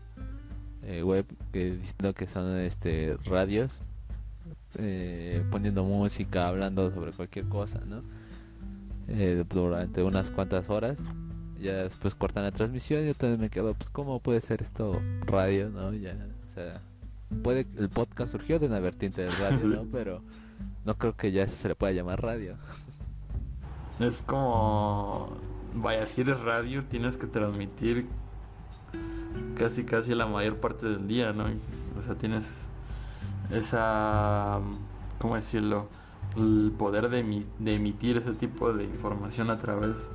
[0.83, 3.81] eh, web que diciendo que son este radios
[4.79, 8.03] eh, poniendo música hablando sobre cualquier cosa no
[9.09, 10.99] eh, durante unas cuantas horas
[11.67, 15.69] ya después cortan la transmisión y entonces me quedo pues cómo puede ser esto radio
[15.69, 16.17] no ya
[16.49, 16.81] o sea
[17.43, 20.23] puede el podcast surgió de una vertiente del radio no pero
[20.85, 22.57] no creo que ya eso se le pueda llamar radio
[23.99, 25.37] Es como,
[25.75, 28.07] vaya, si eres radio tienes que transmitir
[29.57, 31.47] casi casi la mayor parte del día, ¿no?
[31.99, 32.67] O sea, tienes
[33.51, 34.61] esa,
[35.19, 35.89] ¿cómo decirlo?
[36.37, 37.21] El poder de,
[37.75, 40.09] emitir ese tipo de información a través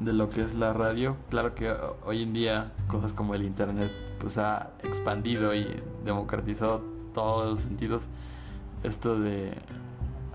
[0.00, 1.16] de lo que es la radio.
[1.30, 5.66] Claro que hoy en día cosas como el internet pues ha expandido y
[6.04, 8.06] democratizado todos los sentidos.
[8.82, 9.52] Esto de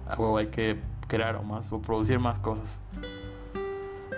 [0.07, 2.81] a hay que crear o más o producir más cosas.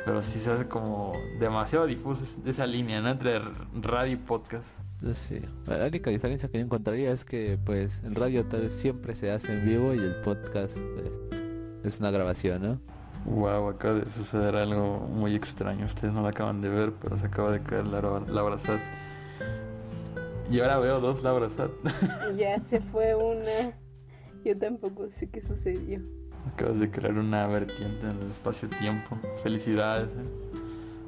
[0.06, 3.10] Pero sí se hace como demasiado difuso esa línea ¿no?
[3.10, 3.40] entre
[3.82, 4.68] radio y podcast.
[5.14, 5.42] Sí.
[5.66, 9.32] La única diferencia que yo encontraría es que pues el radio tal vez siempre se
[9.32, 11.12] hace en vivo y el podcast pues,
[11.84, 12.91] es una grabación, ¿no?
[13.26, 15.86] Wow, acaba de suceder algo muy extraño.
[15.86, 18.80] Ustedes no lo acaban de ver, pero se acaba de caer Laura, Laura Sat.
[20.50, 21.72] Y ahora veo dos Laura Sat.
[22.36, 23.78] Ya se fue una.
[24.44, 26.02] Yo tampoco sé qué sucedió.
[26.54, 29.18] Acabas de crear una vertiente en el espacio-tiempo.
[29.44, 30.26] Felicidades, ¿eh?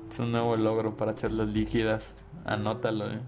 [0.09, 2.15] Es un nuevo logro para charlas líquidas.
[2.45, 3.19] Anótalo, ¿eh?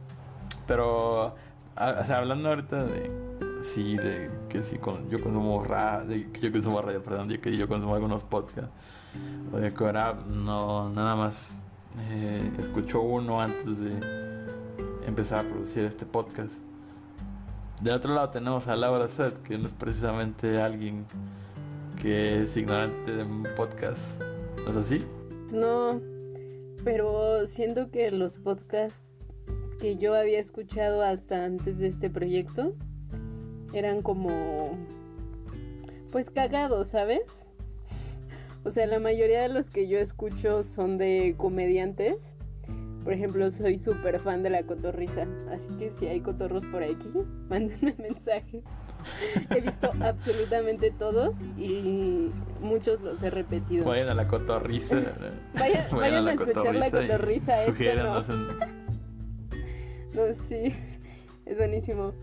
[0.68, 3.12] Pero, o sea, hablando ahorita de,
[3.62, 7.40] sí, de que sí, con, yo consumo radio, de que yo consumo radio, perdón, de
[7.40, 8.72] que yo consumo algunos podcasts,
[9.52, 11.64] o de que ahora no, nada más
[12.10, 13.92] eh, escucho uno antes de
[15.06, 16.54] empezar a producir este podcast.
[17.82, 21.06] De otro lado tenemos a Laura Set, que no es precisamente alguien
[22.02, 24.20] que es ignorante de un podcast.
[24.64, 25.06] ¿No es así?
[25.54, 26.02] No,
[26.84, 29.12] pero siento que los podcasts
[29.80, 32.74] que yo había escuchado hasta antes de este proyecto
[33.80, 34.78] eran como
[36.12, 37.46] pues cagados, ¿sabes?
[38.64, 42.34] O sea, la mayoría de los que yo escucho son de comediantes.
[43.04, 45.28] Por ejemplo, soy súper fan de la cotorriza.
[45.52, 47.08] Así que si hay cotorros por aquí,
[47.50, 48.64] mándenme mensaje.
[49.52, 53.86] he visto absolutamente todos y muchos los he repetido.
[53.86, 54.96] Vayan a la cotorriza.
[55.54, 57.54] vayan, a, escuchar la cotorriza.
[60.16, 60.74] No, sí,
[61.46, 62.14] es buenísimo.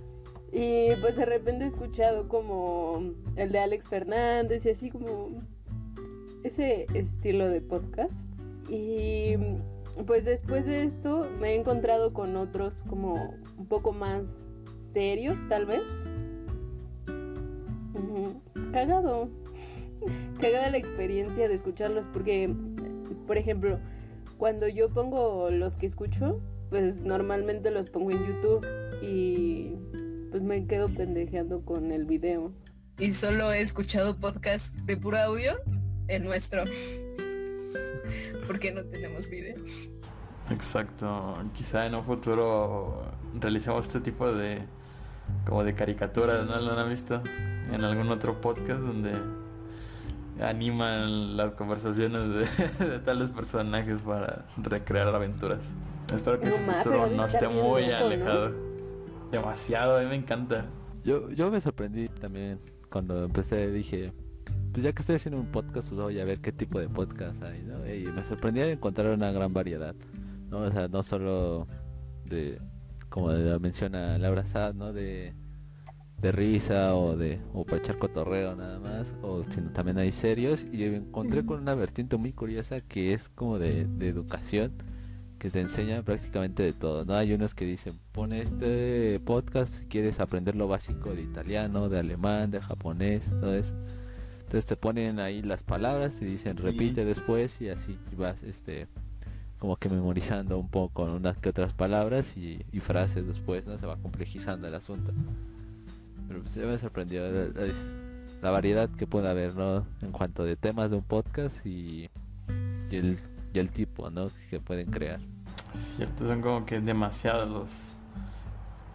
[0.52, 5.42] Y pues de repente he escuchado como el de Alex Fernández y así como
[6.44, 8.30] ese estilo de podcast.
[8.68, 9.36] Y
[10.06, 14.46] pues después de esto me he encontrado con otros como un poco más
[14.78, 15.82] serios tal vez.
[18.72, 19.30] Cagado.
[20.40, 22.54] Cagada la experiencia de escucharlos porque,
[23.26, 23.78] por ejemplo,
[24.36, 28.66] cuando yo pongo los que escucho, pues normalmente los pongo en YouTube
[29.02, 29.76] y
[30.32, 32.52] pues me quedo pendejeando con el video.
[32.98, 35.58] Y solo he escuchado podcast de puro audio,
[36.08, 36.64] el nuestro.
[38.46, 39.56] Porque no tenemos video.
[40.50, 41.34] Exacto.
[41.52, 43.04] Quizá en un futuro
[43.38, 44.62] realicemos este tipo de
[45.46, 46.58] como de caricaturas, ¿no?
[46.58, 47.22] ¿Lo han visto?
[47.70, 49.12] En algún otro podcast donde
[50.40, 55.74] animan las conversaciones de, tales personajes para recrear aventuras.
[56.14, 58.71] Espero que ese futuro no esté muy alejado.
[59.32, 60.66] Demasiado, a mí me encanta.
[61.04, 64.12] Yo, yo me sorprendí también cuando empecé, dije,
[64.70, 67.42] pues ya que estoy haciendo un podcast, pues voy a ver qué tipo de podcast
[67.42, 67.92] hay, ¿no?
[67.92, 69.96] Y me sorprendí de encontrar una gran variedad,
[70.48, 70.58] ¿no?
[70.58, 71.66] O sea, no solo
[72.26, 72.60] de,
[73.08, 74.92] como menciona Laura Sad, ¿no?
[74.92, 75.34] De
[76.22, 80.64] de risa o de o para echar cotorreo nada más o sino también hay serios
[80.72, 84.72] y encontré con una vertiente muy curiosa que es como de, educación
[85.42, 89.86] que te enseña prácticamente de todo no hay unos que dicen pone este podcast si
[89.86, 93.74] quieres aprender lo básico de italiano de alemán de japonés todo eso
[94.34, 98.86] entonces te ponen ahí las palabras y dicen repite después y así vas este
[99.58, 103.86] como que memorizando un poco unas que otras palabras y, y frases después no se
[103.86, 105.12] va complejizando el asunto
[106.28, 107.22] pero pues me sorprendió
[108.40, 109.86] la, variedad que puede haber, ¿no?
[110.00, 112.08] En cuanto de temas de un podcast y,
[112.90, 113.18] el,
[113.52, 114.28] el tipo, ¿no?
[114.48, 115.20] Que pueden crear.
[115.72, 117.70] Cierto, son como que demasiadas los,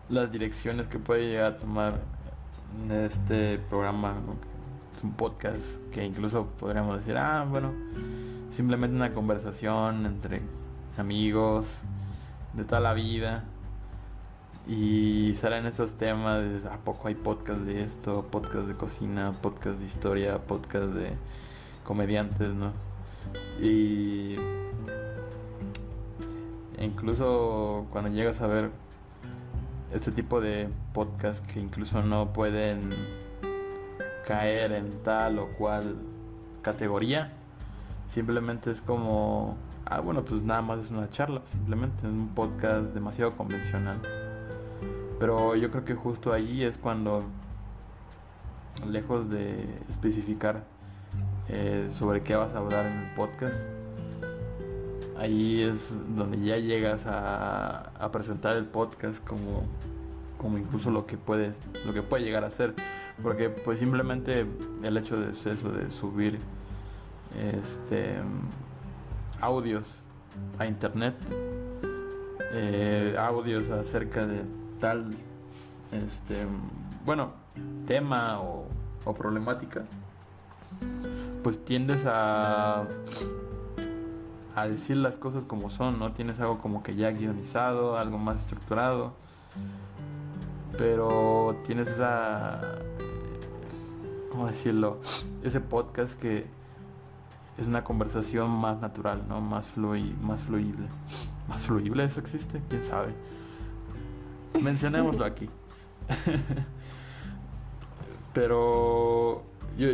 [0.10, 2.00] las direcciones que puede llegar a tomar
[2.92, 4.16] este programa.
[4.96, 7.72] Es un podcast que incluso podríamos decir, ah, bueno,
[8.52, 10.42] simplemente una conversación entre
[10.98, 11.80] amigos
[12.54, 13.44] de toda la vida
[14.68, 19.86] y salen esos temas a poco hay podcast de esto, podcast de cocina, podcast de
[19.86, 21.12] historia, podcast de
[21.86, 22.74] comediantes, ¿no?
[23.62, 24.36] Y
[26.80, 28.72] incluso cuando llegas a ver
[29.94, 32.92] este tipo de podcast que incluso no pueden
[34.26, 35.96] caer en tal o cual
[36.62, 37.32] categoría,
[38.10, 42.94] simplemente es como, ah, bueno, pues nada más es una charla, simplemente es un podcast
[42.94, 44.00] demasiado convencional.
[45.20, 47.24] Pero yo creo que justo allí es cuando,
[48.86, 50.64] lejos de especificar
[51.48, 53.56] eh, sobre qué vas a hablar en el podcast,
[55.20, 59.64] ahí es donde ya llegas a, presentar el podcast como,
[60.38, 62.74] como incluso lo que puedes, lo que puede llegar a ser.
[63.22, 64.46] Porque pues simplemente
[64.84, 66.38] el hecho de eso, de subir
[67.42, 68.16] este
[69.42, 70.02] audios
[70.60, 71.16] a internet,
[72.54, 74.44] eh, audios acerca de
[74.80, 75.10] tal,
[75.92, 76.46] este,
[77.06, 77.32] bueno,
[77.88, 78.68] tema o,
[79.04, 79.84] o problemática,
[81.44, 82.86] pues tiendes a
[84.58, 86.14] a decir las cosas como son, ¿no?
[86.14, 89.14] Tienes algo como que ya guionizado, algo más estructurado,
[90.76, 92.60] pero tienes esa,
[94.32, 94.98] ¿cómo decirlo?
[95.44, 96.48] Ese podcast que
[97.60, 99.42] es una conversación más natural, ¿no?
[99.42, 100.88] Más, flui más fluible.
[101.48, 102.60] ¿Más fluible eso existe?
[102.68, 103.14] ¿Quién sabe?
[104.60, 105.52] Mencionémoslo aquí.
[108.34, 109.44] pero
[109.78, 109.88] yo,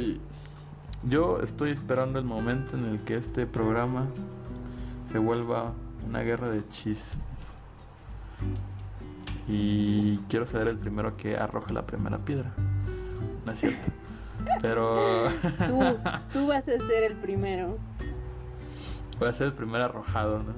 [1.04, 4.08] yo estoy esperando el momento en el que este programa
[5.14, 5.74] se vuelva
[6.08, 7.60] una guerra de chismes.
[9.48, 12.52] Y quiero ser el primero que arroje la primera piedra.
[13.46, 13.92] No es cierto.
[14.60, 15.28] Pero.
[15.68, 15.98] tú,
[16.34, 17.78] tú vas a ser el primero.
[19.20, 20.54] Voy a ser el primer arrojado, ¿no?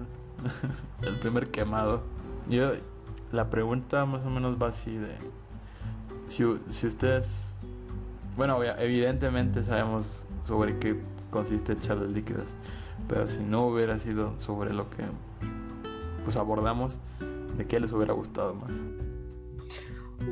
[1.06, 2.04] el primer quemado.
[2.48, 2.72] Yo,
[3.34, 5.18] la pregunta más o menos va así de.
[6.30, 7.54] Si, si ustedes.
[8.38, 10.98] Bueno, evidentemente sabemos sobre qué
[11.30, 12.56] consiste charlas líquidas
[13.08, 15.04] pero si no hubiera sido sobre lo que
[16.24, 16.98] pues abordamos,
[17.58, 18.72] ¿de qué les hubiera gustado más?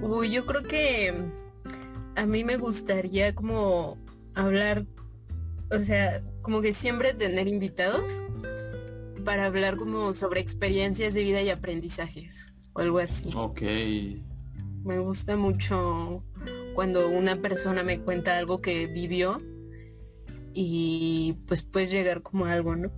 [0.02, 1.14] Uy, yo creo que
[2.16, 3.98] a mí me gustaría como
[4.34, 4.86] hablar,
[5.72, 8.22] o sea, como que siempre tener invitados
[9.24, 13.30] para hablar como sobre experiencias de vida y aprendizajes o algo así.
[13.36, 13.62] Ok.
[14.84, 16.24] Me gusta mucho
[16.74, 19.38] cuando una persona me cuenta algo que vivió
[20.54, 22.92] y pues puedes llegar como algo, ¿no?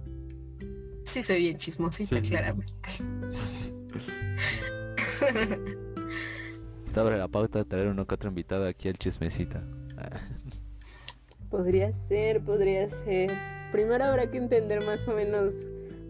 [1.03, 2.73] Sí, soy bien chismosita, claramente.
[6.85, 9.63] Está sobre la pauta de traer uno que otro invitado aquí al chismecita.
[11.49, 13.31] podría ser, podría ser.
[13.71, 15.53] Primero habrá que entender más o menos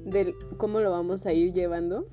[0.06, 2.08] del cómo lo vamos a ir llevando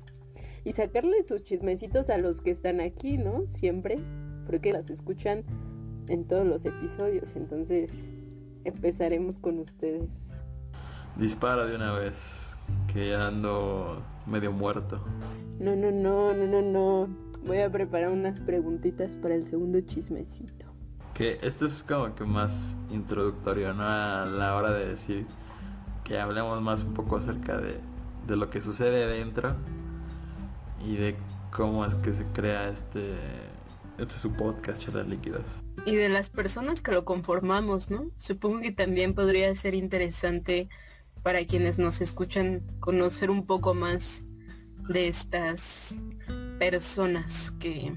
[0.63, 3.45] y sacarle sus chismecitos a los que están aquí, ¿no?
[3.47, 3.99] Siempre,
[4.45, 5.43] porque las escuchan
[6.09, 7.91] en todos los episodios, entonces
[8.63, 10.09] empezaremos con ustedes.
[11.15, 12.55] Dispara de una vez,
[12.91, 15.03] que ya ando medio muerto.
[15.59, 17.07] No, no, no, no, no, no.
[17.45, 20.65] Voy a preparar unas preguntitas para el segundo chismecito.
[21.13, 23.83] Que esto es como que más introductorio, ¿no?
[23.83, 25.27] A la hora de decir
[26.03, 27.79] que hablemos más un poco acerca de,
[28.27, 29.55] de lo que sucede dentro
[30.83, 31.15] y de
[31.51, 33.13] cómo es que se crea este
[33.97, 35.63] este es su podcast, Charlas Líquidas.
[35.85, 38.09] Y de las personas que lo conformamos, ¿no?
[38.17, 40.69] Supongo que también podría ser interesante
[41.21, 44.23] para quienes nos escuchan conocer un poco más
[44.89, 45.95] de estas
[46.59, 47.95] personas que,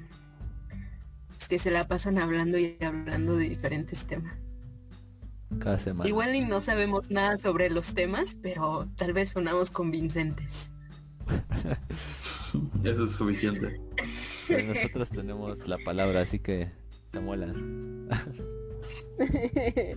[1.28, 4.34] pues, que se la pasan hablando y hablando de diferentes temas.
[5.58, 6.08] Cada semana.
[6.08, 10.70] Igual y no sabemos nada sobre los temas, pero tal vez sonamos convincentes.
[12.84, 13.80] Eso es suficiente.
[14.48, 16.70] nosotros tenemos la palabra, así que
[17.12, 18.08] se muelan.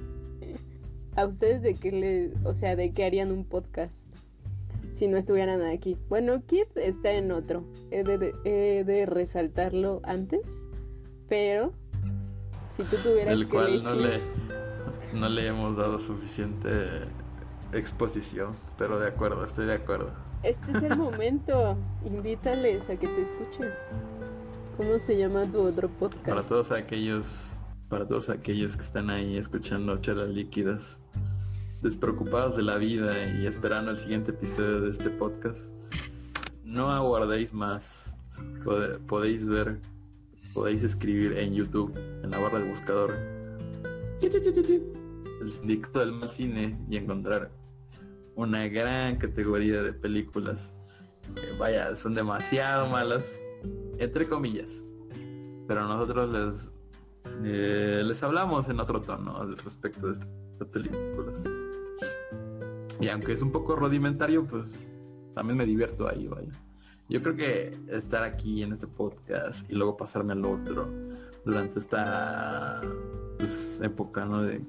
[1.15, 3.93] ¿A ustedes de qué le, o sea, de qué harían un podcast
[4.95, 5.97] si no estuvieran aquí?
[6.07, 7.63] Bueno, Kid está en otro.
[7.91, 10.41] He de, he de resaltarlo antes,
[11.27, 11.73] pero
[12.75, 14.21] si tú tuvieras El cual no le
[15.13, 16.69] no le hemos dado suficiente
[17.73, 20.11] exposición, pero de acuerdo, estoy de acuerdo.
[20.43, 21.77] Este es el momento.
[22.05, 23.69] Invítales a que te escuchen.
[24.79, 26.25] ¿Cómo se llama tu otro podcast?
[26.25, 27.51] Para todos aquellos,
[27.89, 31.01] para todos aquellos que están ahí escuchando charlas líquidas,
[31.81, 33.11] despreocupados de la vida
[33.41, 35.69] y esperando el siguiente episodio de este podcast,
[36.63, 38.15] no aguardéis más.
[39.05, 39.81] podéis ver,
[40.53, 43.13] podéis escribir en YouTube, en la barra de buscador,
[44.21, 47.51] el sindicato del mal cine y encontrar
[48.33, 50.73] una gran categoría de películas.
[51.59, 53.38] vaya, son demasiado malas
[53.99, 54.83] entre comillas.
[55.67, 56.69] Pero nosotros les,
[57.43, 61.43] eh, les hablamos en otro tono al respecto de estas películas.
[62.99, 64.67] Y aunque es un poco rudimentario, pues
[65.35, 66.51] también me divierto ahí, vaya.
[67.07, 70.87] Yo creo que estar aquí en este podcast y luego pasarme al otro
[71.43, 72.81] durante esta
[73.37, 74.43] pues, época ¿no?
[74.43, 74.61] de,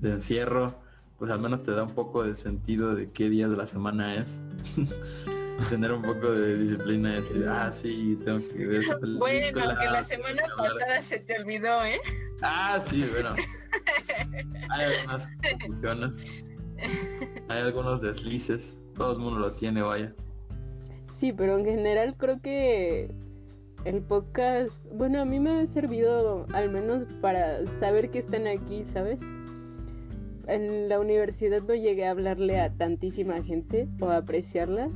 [0.00, 0.74] de encierro,
[1.18, 4.14] pues al menos te da un poco de sentido de qué días de la semana
[4.16, 4.42] es.
[5.68, 9.18] tener un poco de disciplina y decir, ah, sí, tengo que ver esta película.
[9.18, 12.00] Bueno, que la semana pasada se te olvidó, ¿eh?
[12.42, 13.34] Ah, sí, bueno.
[14.70, 16.24] Hay algunas confusiones.
[17.48, 18.78] Hay algunos deslices.
[18.94, 20.14] Todo el mundo lo tiene, vaya.
[21.08, 23.14] Sí, pero en general creo que
[23.84, 28.84] el podcast, bueno, a mí me ha servido al menos para saber que están aquí,
[28.84, 29.18] ¿sabes?
[30.46, 34.90] en la universidad no llegué a hablarle a tantísima gente o a apreciarla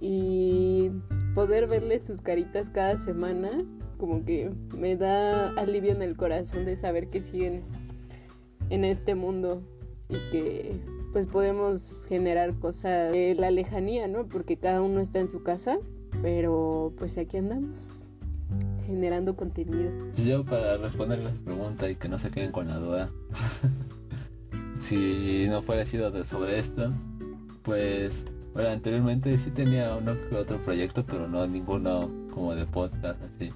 [0.00, 0.90] y
[1.34, 3.64] poder verle sus caritas cada semana
[3.98, 7.62] como que me da alivio en el corazón de saber que siguen
[8.70, 9.62] en este mundo
[10.08, 10.72] y que
[11.12, 14.26] pues podemos generar cosas de la lejanía, ¿no?
[14.26, 15.78] Porque cada uno está en su casa,
[16.22, 18.06] pero pues aquí andamos
[18.86, 19.90] generando contenido.
[20.16, 23.10] Yo para responder la pregunta y que no se queden con la duda,
[24.78, 26.92] si no fuera sido sobre esto,
[27.62, 28.26] pues
[28.56, 33.52] bueno, anteriormente sí tenía uno que otro proyecto, pero no ninguno como de podcast así.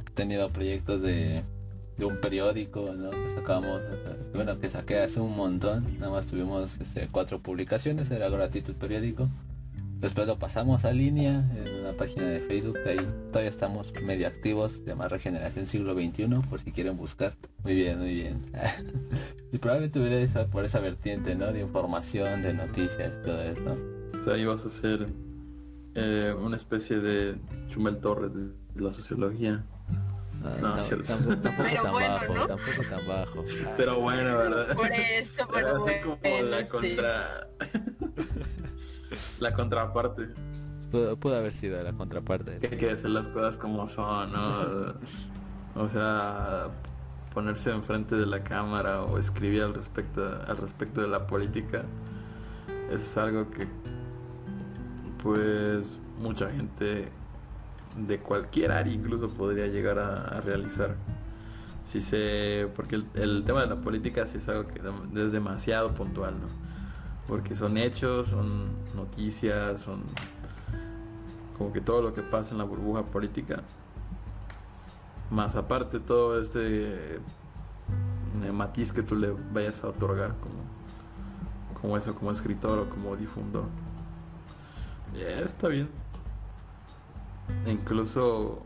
[0.00, 1.42] He tenido proyectos de,
[1.98, 3.10] de un periódico, ¿no?
[3.10, 3.82] Que sacamos,
[4.32, 8.78] bueno, que saqué hace un montón, nada más tuvimos este, cuatro publicaciones, era gratuito el
[8.78, 9.28] periódico.
[10.00, 14.72] Después lo pasamos a línea en una página de Facebook, ahí todavía estamos medio activos,
[14.72, 17.34] se llama Regeneración Siglo XXI, por si quieren buscar.
[17.64, 18.40] Muy bien, muy bien.
[19.52, 21.52] y probablemente hubiera esa, por esa vertiente, ¿no?
[21.52, 24.01] De información, de noticias todo eso.
[24.20, 25.06] O sea, ibas a ser
[25.94, 27.36] eh, una especie de
[27.68, 28.42] Chumel Torres de,
[28.74, 29.64] de la sociología.
[30.44, 31.06] Ah, No, tam- cierto.
[31.06, 32.46] tampoco, tampoco Pero tan bueno, bajo, ¿no?
[32.46, 33.44] tampoco tan bajo.
[33.76, 34.74] Pero bueno, ¿verdad?
[34.76, 36.66] Por esto, Era pero así como bueno, la sí.
[36.66, 37.48] contra...
[39.40, 40.28] la contraparte.
[40.90, 42.58] Pudo, pudo haber sido la contraparte.
[42.58, 44.94] Que hay que decir las cosas como son, ¿no?
[45.74, 46.68] O sea,
[47.32, 51.84] ponerse enfrente de la cámara o escribir al respecto, al respecto de la política
[52.90, 53.66] es algo que
[55.22, 57.08] pues mucha gente
[57.96, 60.96] de cualquier área incluso podría llegar a, realizar.
[61.84, 64.80] Si se, porque el, el tema de la política sí es algo que
[65.20, 66.46] es demasiado puntual, ¿no?
[67.28, 70.02] Porque son hechos, son noticias, son
[71.58, 73.62] como que todo lo que pasa en la burbuja política.
[75.30, 82.14] Más aparte todo este eh, matiz que tú le vayas a otorgar como, como eso,
[82.14, 83.64] como escritor o como difundor.
[85.14, 85.88] Yeah, está bien.
[87.66, 88.62] Incluso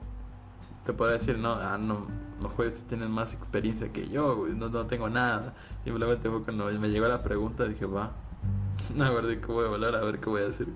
[0.85, 2.07] te podría decir, no, ah, no,
[2.41, 5.55] los jueces tienen más experiencia que yo, güey, no, no tengo nada.
[5.85, 8.13] Simplemente fue cuando me llegó la pregunta, dije, va,
[9.01, 10.69] a ver de qué voy a hablar, a ver qué voy a decir.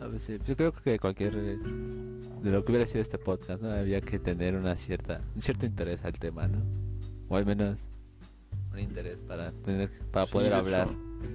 [0.00, 3.70] A ver, sí, Yo creo que cualquier de lo que hubiera sido este podcast, ¿no?
[3.70, 6.58] Había que tener una cierta, un cierto interés al tema, ¿no?
[7.28, 7.88] O al menos
[8.72, 10.88] un interés para tener, para Sí, poder de hablar.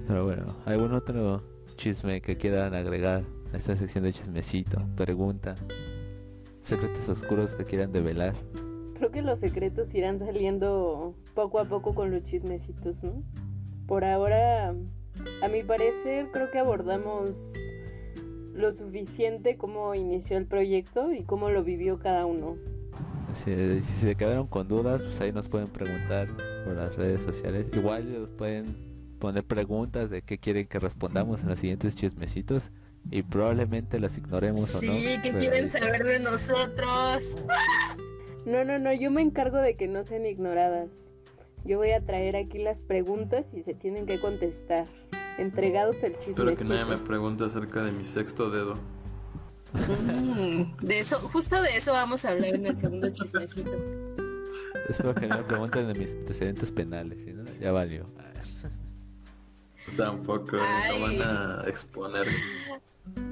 [0.06, 1.42] Pero bueno, ¿algún otro
[1.76, 4.82] chisme que quieran agregar a esta sección de chismecito?
[4.96, 5.54] Pregunta.
[6.62, 8.34] Secretos oscuros que quieran develar.
[8.94, 13.22] Creo que los secretos irán saliendo poco a poco con los chismecitos, ¿no?
[13.86, 14.74] Por ahora,
[15.42, 17.52] a mi parecer, creo que abordamos
[18.54, 22.56] lo suficiente cómo inició el proyecto y cómo lo vivió cada uno.
[23.44, 26.28] Si, si se quedaron con dudas, pues ahí nos pueden preguntar
[26.64, 27.66] por las redes sociales.
[27.72, 28.76] Igual nos pueden
[29.18, 32.70] poner preguntas de qué quieren que respondamos en los siguientes chismecitos
[33.10, 35.22] y probablemente las ignoremos o Sí, no.
[35.22, 37.34] que pero quieren ahí- saber de nosotros.
[38.44, 41.12] No, no, no, yo me encargo de que no sean ignoradas.
[41.64, 44.86] Yo voy a traer aquí las preguntas y se tienen que contestar.
[45.38, 48.74] Entregados el Espero que nadie me pregunte acerca de mi sexto dedo.
[49.74, 53.70] Mm, De eso, justo de eso vamos a hablar en el segundo chismecito.
[54.88, 57.44] Espero que no me pregunten de mis antecedentes penales, ¿sí, no?
[57.60, 58.06] Ya valió.
[59.96, 61.00] Tampoco no Ay.
[61.00, 62.26] van a exponer.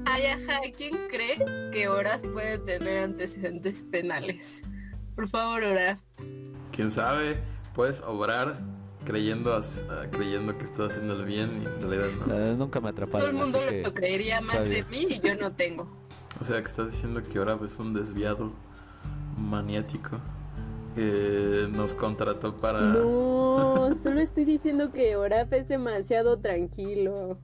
[0.06, 1.38] Ay, ajá, ¿quién cree
[1.72, 4.62] que Oraf puede tener antecedentes penales?
[5.14, 6.00] Por favor, Oraf.
[6.72, 7.38] Quién sabe,
[7.74, 8.54] puedes obrar
[9.04, 12.54] creyendo as- ah, creyendo que estás haciendo el bien y en realidad no.
[12.56, 15.52] nunca me Todo el atraparon, mundo lo que creería más de mí y yo no
[15.52, 15.88] tengo.
[16.40, 18.52] O sea que estás diciendo que ahora es un desviado
[19.38, 20.18] maniático
[20.94, 27.38] que nos contrató para No, solo estoy diciendo que Oraf es demasiado tranquilo.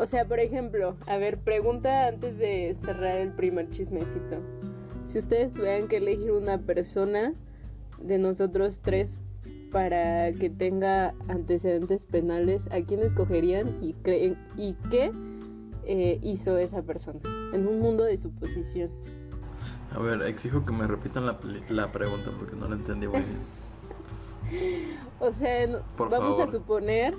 [0.00, 4.36] O sea, por ejemplo, a ver, pregunta antes de cerrar el primer chismecito.
[5.06, 7.34] Si ustedes tuvieran que elegir una persona
[8.00, 9.18] de nosotros tres
[9.72, 15.10] para que tenga antecedentes penales, ¿a quién escogerían y, creen, y qué
[15.84, 17.18] eh, hizo esa persona?
[17.52, 18.90] En un mundo de suposición.
[19.92, 21.38] A ver, exijo que me repitan la,
[21.70, 23.58] la pregunta porque no la entendí muy bien.
[25.20, 26.42] O sea, no- vamos favor.
[26.42, 27.14] a suponer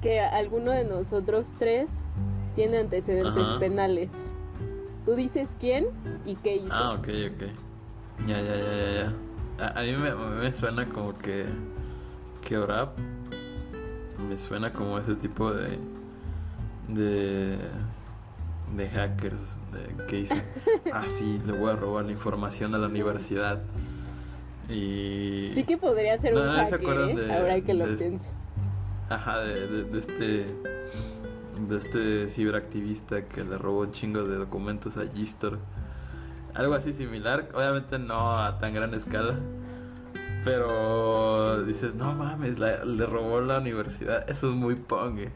[0.00, 1.90] que alguno de nosotros tres
[2.54, 3.58] tiene antecedentes Ajá.
[3.58, 4.10] penales.
[5.04, 5.86] Tú dices quién
[6.24, 6.68] y qué hizo.
[6.72, 7.42] Ah, ok, ok.
[8.26, 8.92] Ya, ya, ya, ya,
[9.58, 9.64] ya.
[9.66, 11.46] A, a mí me, me suena como que
[12.42, 12.98] que Orap
[14.28, 15.78] me suena como ese tipo de
[16.88, 17.58] de
[18.76, 20.42] de hackers de, que dicen,
[20.92, 23.60] ah sí, le voy a robar la información a la universidad
[24.68, 27.14] y Sí que podría ser No, un no se hacker, acuerdan ¿eh?
[27.20, 28.32] de- ahora que lo de pienso.
[29.12, 30.46] Ajá, de, de, de este.
[31.68, 35.58] De este ciberactivista que le robó un chingo de documentos a Gistor.
[36.54, 39.34] Algo así similar, obviamente no a tan gran escala.
[40.44, 44.28] Pero dices, no mames, la- le robó la universidad.
[44.28, 45.18] Eso es muy pong.
[45.18, 45.32] eh.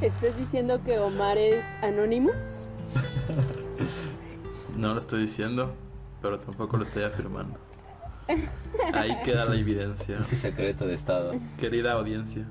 [0.00, 2.34] ¿Estás diciendo que Omar es Anonymous?
[4.76, 5.74] No lo estoy diciendo,
[6.22, 7.58] pero tampoco lo estoy afirmando.
[8.94, 10.18] Ahí queda la evidencia.
[10.18, 11.34] Ese secreto de estado.
[11.58, 12.44] Querida audiencia,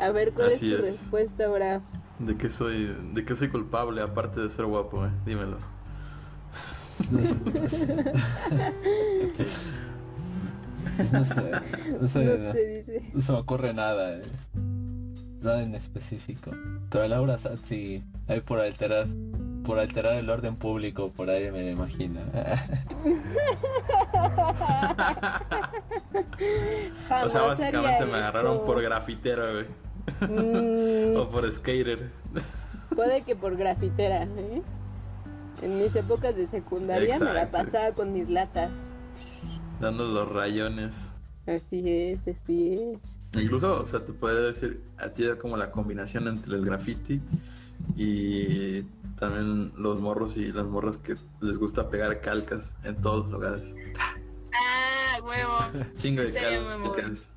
[0.00, 0.92] A ver, ¿cuál Así es tu es.
[0.92, 1.80] respuesta ahora?
[2.18, 5.06] ¿de qué soy, de qué soy culpable aparte de ser guapo?
[5.06, 5.10] eh?
[5.24, 5.56] Dímelo.
[7.10, 7.86] No sé, no sé.
[10.98, 11.44] No sé, no sé,
[12.00, 13.10] No sé, dice.
[13.14, 14.22] no se me ocurre nada, eh.
[15.40, 16.50] nada en específico.
[16.90, 19.06] Pero Laura Satsi, ahí por alterar,
[19.70, 22.20] por alterar el orden público, por ahí me lo imagino.
[27.22, 28.64] O sea, básicamente me agarraron eso.
[28.64, 29.66] por grafitero, güey.
[30.28, 32.10] Mm, O por skater.
[32.96, 34.62] puede que por grafitera, ¿eh?
[35.62, 38.72] En mis épocas de secundaria me la pasaba con mis latas.
[39.80, 41.10] Dando los rayones.
[41.46, 43.40] Así es, así es.
[43.40, 47.20] Incluso, o sea, te podría decir, a ti era como la combinación entre el graffiti
[47.96, 48.84] y
[49.20, 53.62] también los morros y las morras que les gusta pegar calcas en todos los lugares.
[54.52, 55.58] Ah, huevo.
[55.96, 57.28] Chingo Sí, de calcas.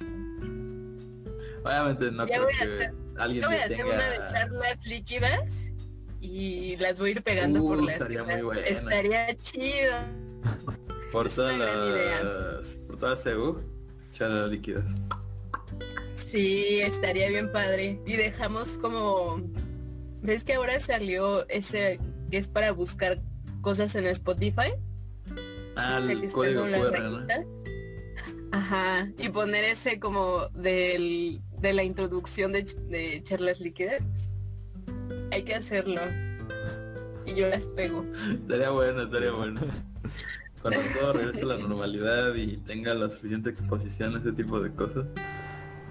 [1.63, 3.93] Obviamente no Ya creo que hacer- alguien voy a hacer tenga...
[3.93, 5.71] una de charlas líquidas
[6.19, 8.43] y las voy a ir pegando Uh, por las estaría muy esquinas.
[8.45, 8.67] buena.
[8.67, 9.93] Estaría chido.
[11.11, 12.75] Por Es todas las...
[12.87, 13.59] Por todas CU,
[14.13, 14.83] charlas líquidas.
[16.15, 17.99] Sí, estaría bien padre.
[18.05, 19.41] Y dejamos como...
[20.23, 21.99] ¿Ves que ahora salió ese
[22.31, 23.21] que es para buscar
[23.61, 24.73] cosas en Spotify?
[25.75, 27.25] Ah, O sea, que el código QR.
[28.51, 29.09] Ajá.
[29.17, 34.01] Y poner ese como del, de la introducción de, de charlas líquidas.
[35.31, 35.99] Hay que hacerlo.
[37.25, 38.05] Y yo las pego.
[38.31, 39.61] Estaría bueno, estaría bueno.
[40.61, 44.71] Cuando todo regrese a la normalidad y tenga la suficiente exposición a este tipo de
[44.71, 45.05] cosas.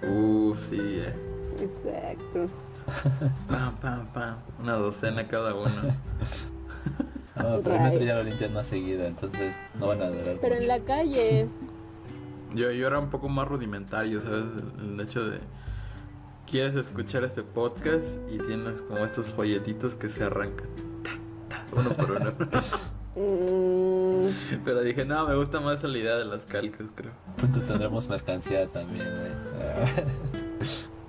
[0.09, 1.13] Uff, sí, eh.
[1.59, 2.47] Exacto.
[3.49, 4.35] Pam, pam, pam.
[4.59, 5.69] Una docena cada uno.
[7.35, 10.37] No, pero el metro ya lo limpian más seguido, entonces no van a durar.
[10.39, 11.49] Pero en la calle,
[12.53, 14.45] Yo, yo era un poco más rudimentario, ¿sabes?
[14.77, 15.39] El, el hecho de...
[16.49, 20.67] Quieres escuchar este podcast y tienes como estos folletitos que se arrancan.
[21.75, 22.33] Uno por uno.
[24.63, 27.13] Pero dije, no, me gusta más la idea de las calcas, creo.
[27.37, 29.31] Pronto tendremos mercancía también, güey.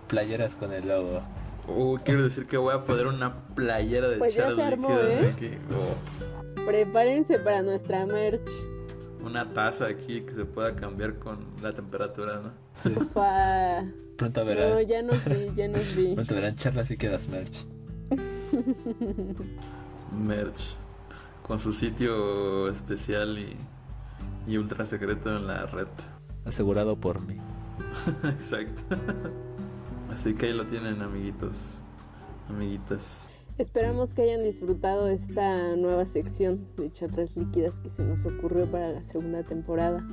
[0.09, 1.21] Playeras con el logo.
[1.67, 4.89] Uh, quiero decir que voy a poner una playera de Pues ya charlas se armó,
[4.91, 5.33] líquidas ¿eh?
[5.35, 5.51] aquí.
[5.75, 6.65] Oh.
[6.67, 8.43] prepárense para nuestra merch.
[9.23, 12.51] Una taza aquí que se pueda cambiar con la temperatura, ¿no?
[12.83, 12.95] Sí.
[14.17, 16.15] Pronto verán, No, ya nos vi, ya nos vi.
[16.15, 17.65] pronto verán charlas y quedas merch.
[20.17, 20.77] Merch.
[21.43, 23.57] Con su sitio especial y,
[24.47, 25.89] y ultra secreto en la red.
[26.45, 27.39] Asegurado por mí.
[28.25, 28.97] Exacto.
[30.15, 31.81] Así que ahí lo tienen, amiguitos.
[32.49, 33.29] Amiguitas.
[33.59, 38.91] Esperamos que hayan disfrutado esta nueva sección de charlas líquidas que se nos ocurrió para
[38.91, 40.05] la segunda temporada.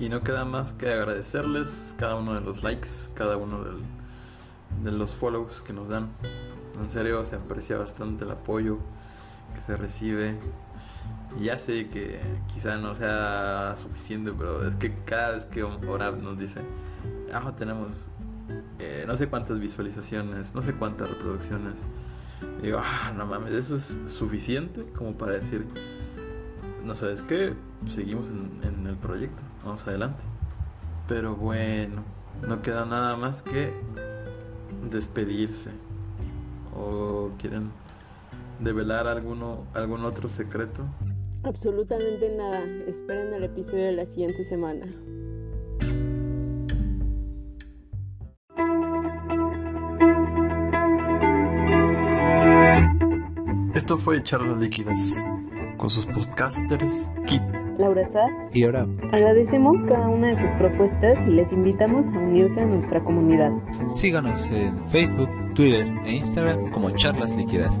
[0.00, 3.82] Y no queda más que agradecerles cada uno de los likes, cada uno del-
[4.84, 6.08] de los follows que nos dan.
[6.82, 8.78] En serio, se aprecia bastante el apoyo
[9.54, 10.38] que se recibe.
[11.38, 12.18] Y ya sé que
[12.52, 16.60] quizá no sea suficiente, pero es que cada vez que Orab nos dice,
[17.34, 18.10] ah, tenemos
[18.78, 21.74] eh, no sé cuántas visualizaciones, no sé cuántas reproducciones.
[22.62, 25.66] Digo, ah, no mames, eso es suficiente como para decir,
[26.84, 27.54] no sabes qué,
[27.88, 30.22] seguimos en, en el proyecto, vamos adelante.
[31.08, 32.02] Pero bueno,
[32.46, 33.72] no queda nada más que
[34.90, 35.70] despedirse.
[36.74, 37.70] ¿O quieren
[38.60, 40.84] develar alguno, algún otro secreto?
[41.42, 42.64] Absolutamente nada.
[42.86, 44.86] Esperen el episodio de la siguiente semana.
[53.76, 55.22] Esto fue Charlas Líquidas
[55.76, 57.42] con sus podcasters Kit
[57.76, 62.62] Laura Sá, y ahora agradecemos cada una de sus propuestas y les invitamos a unirse
[62.62, 63.52] a nuestra comunidad.
[63.90, 67.78] Síganos en Facebook, Twitter e Instagram como Charlas Líquidas.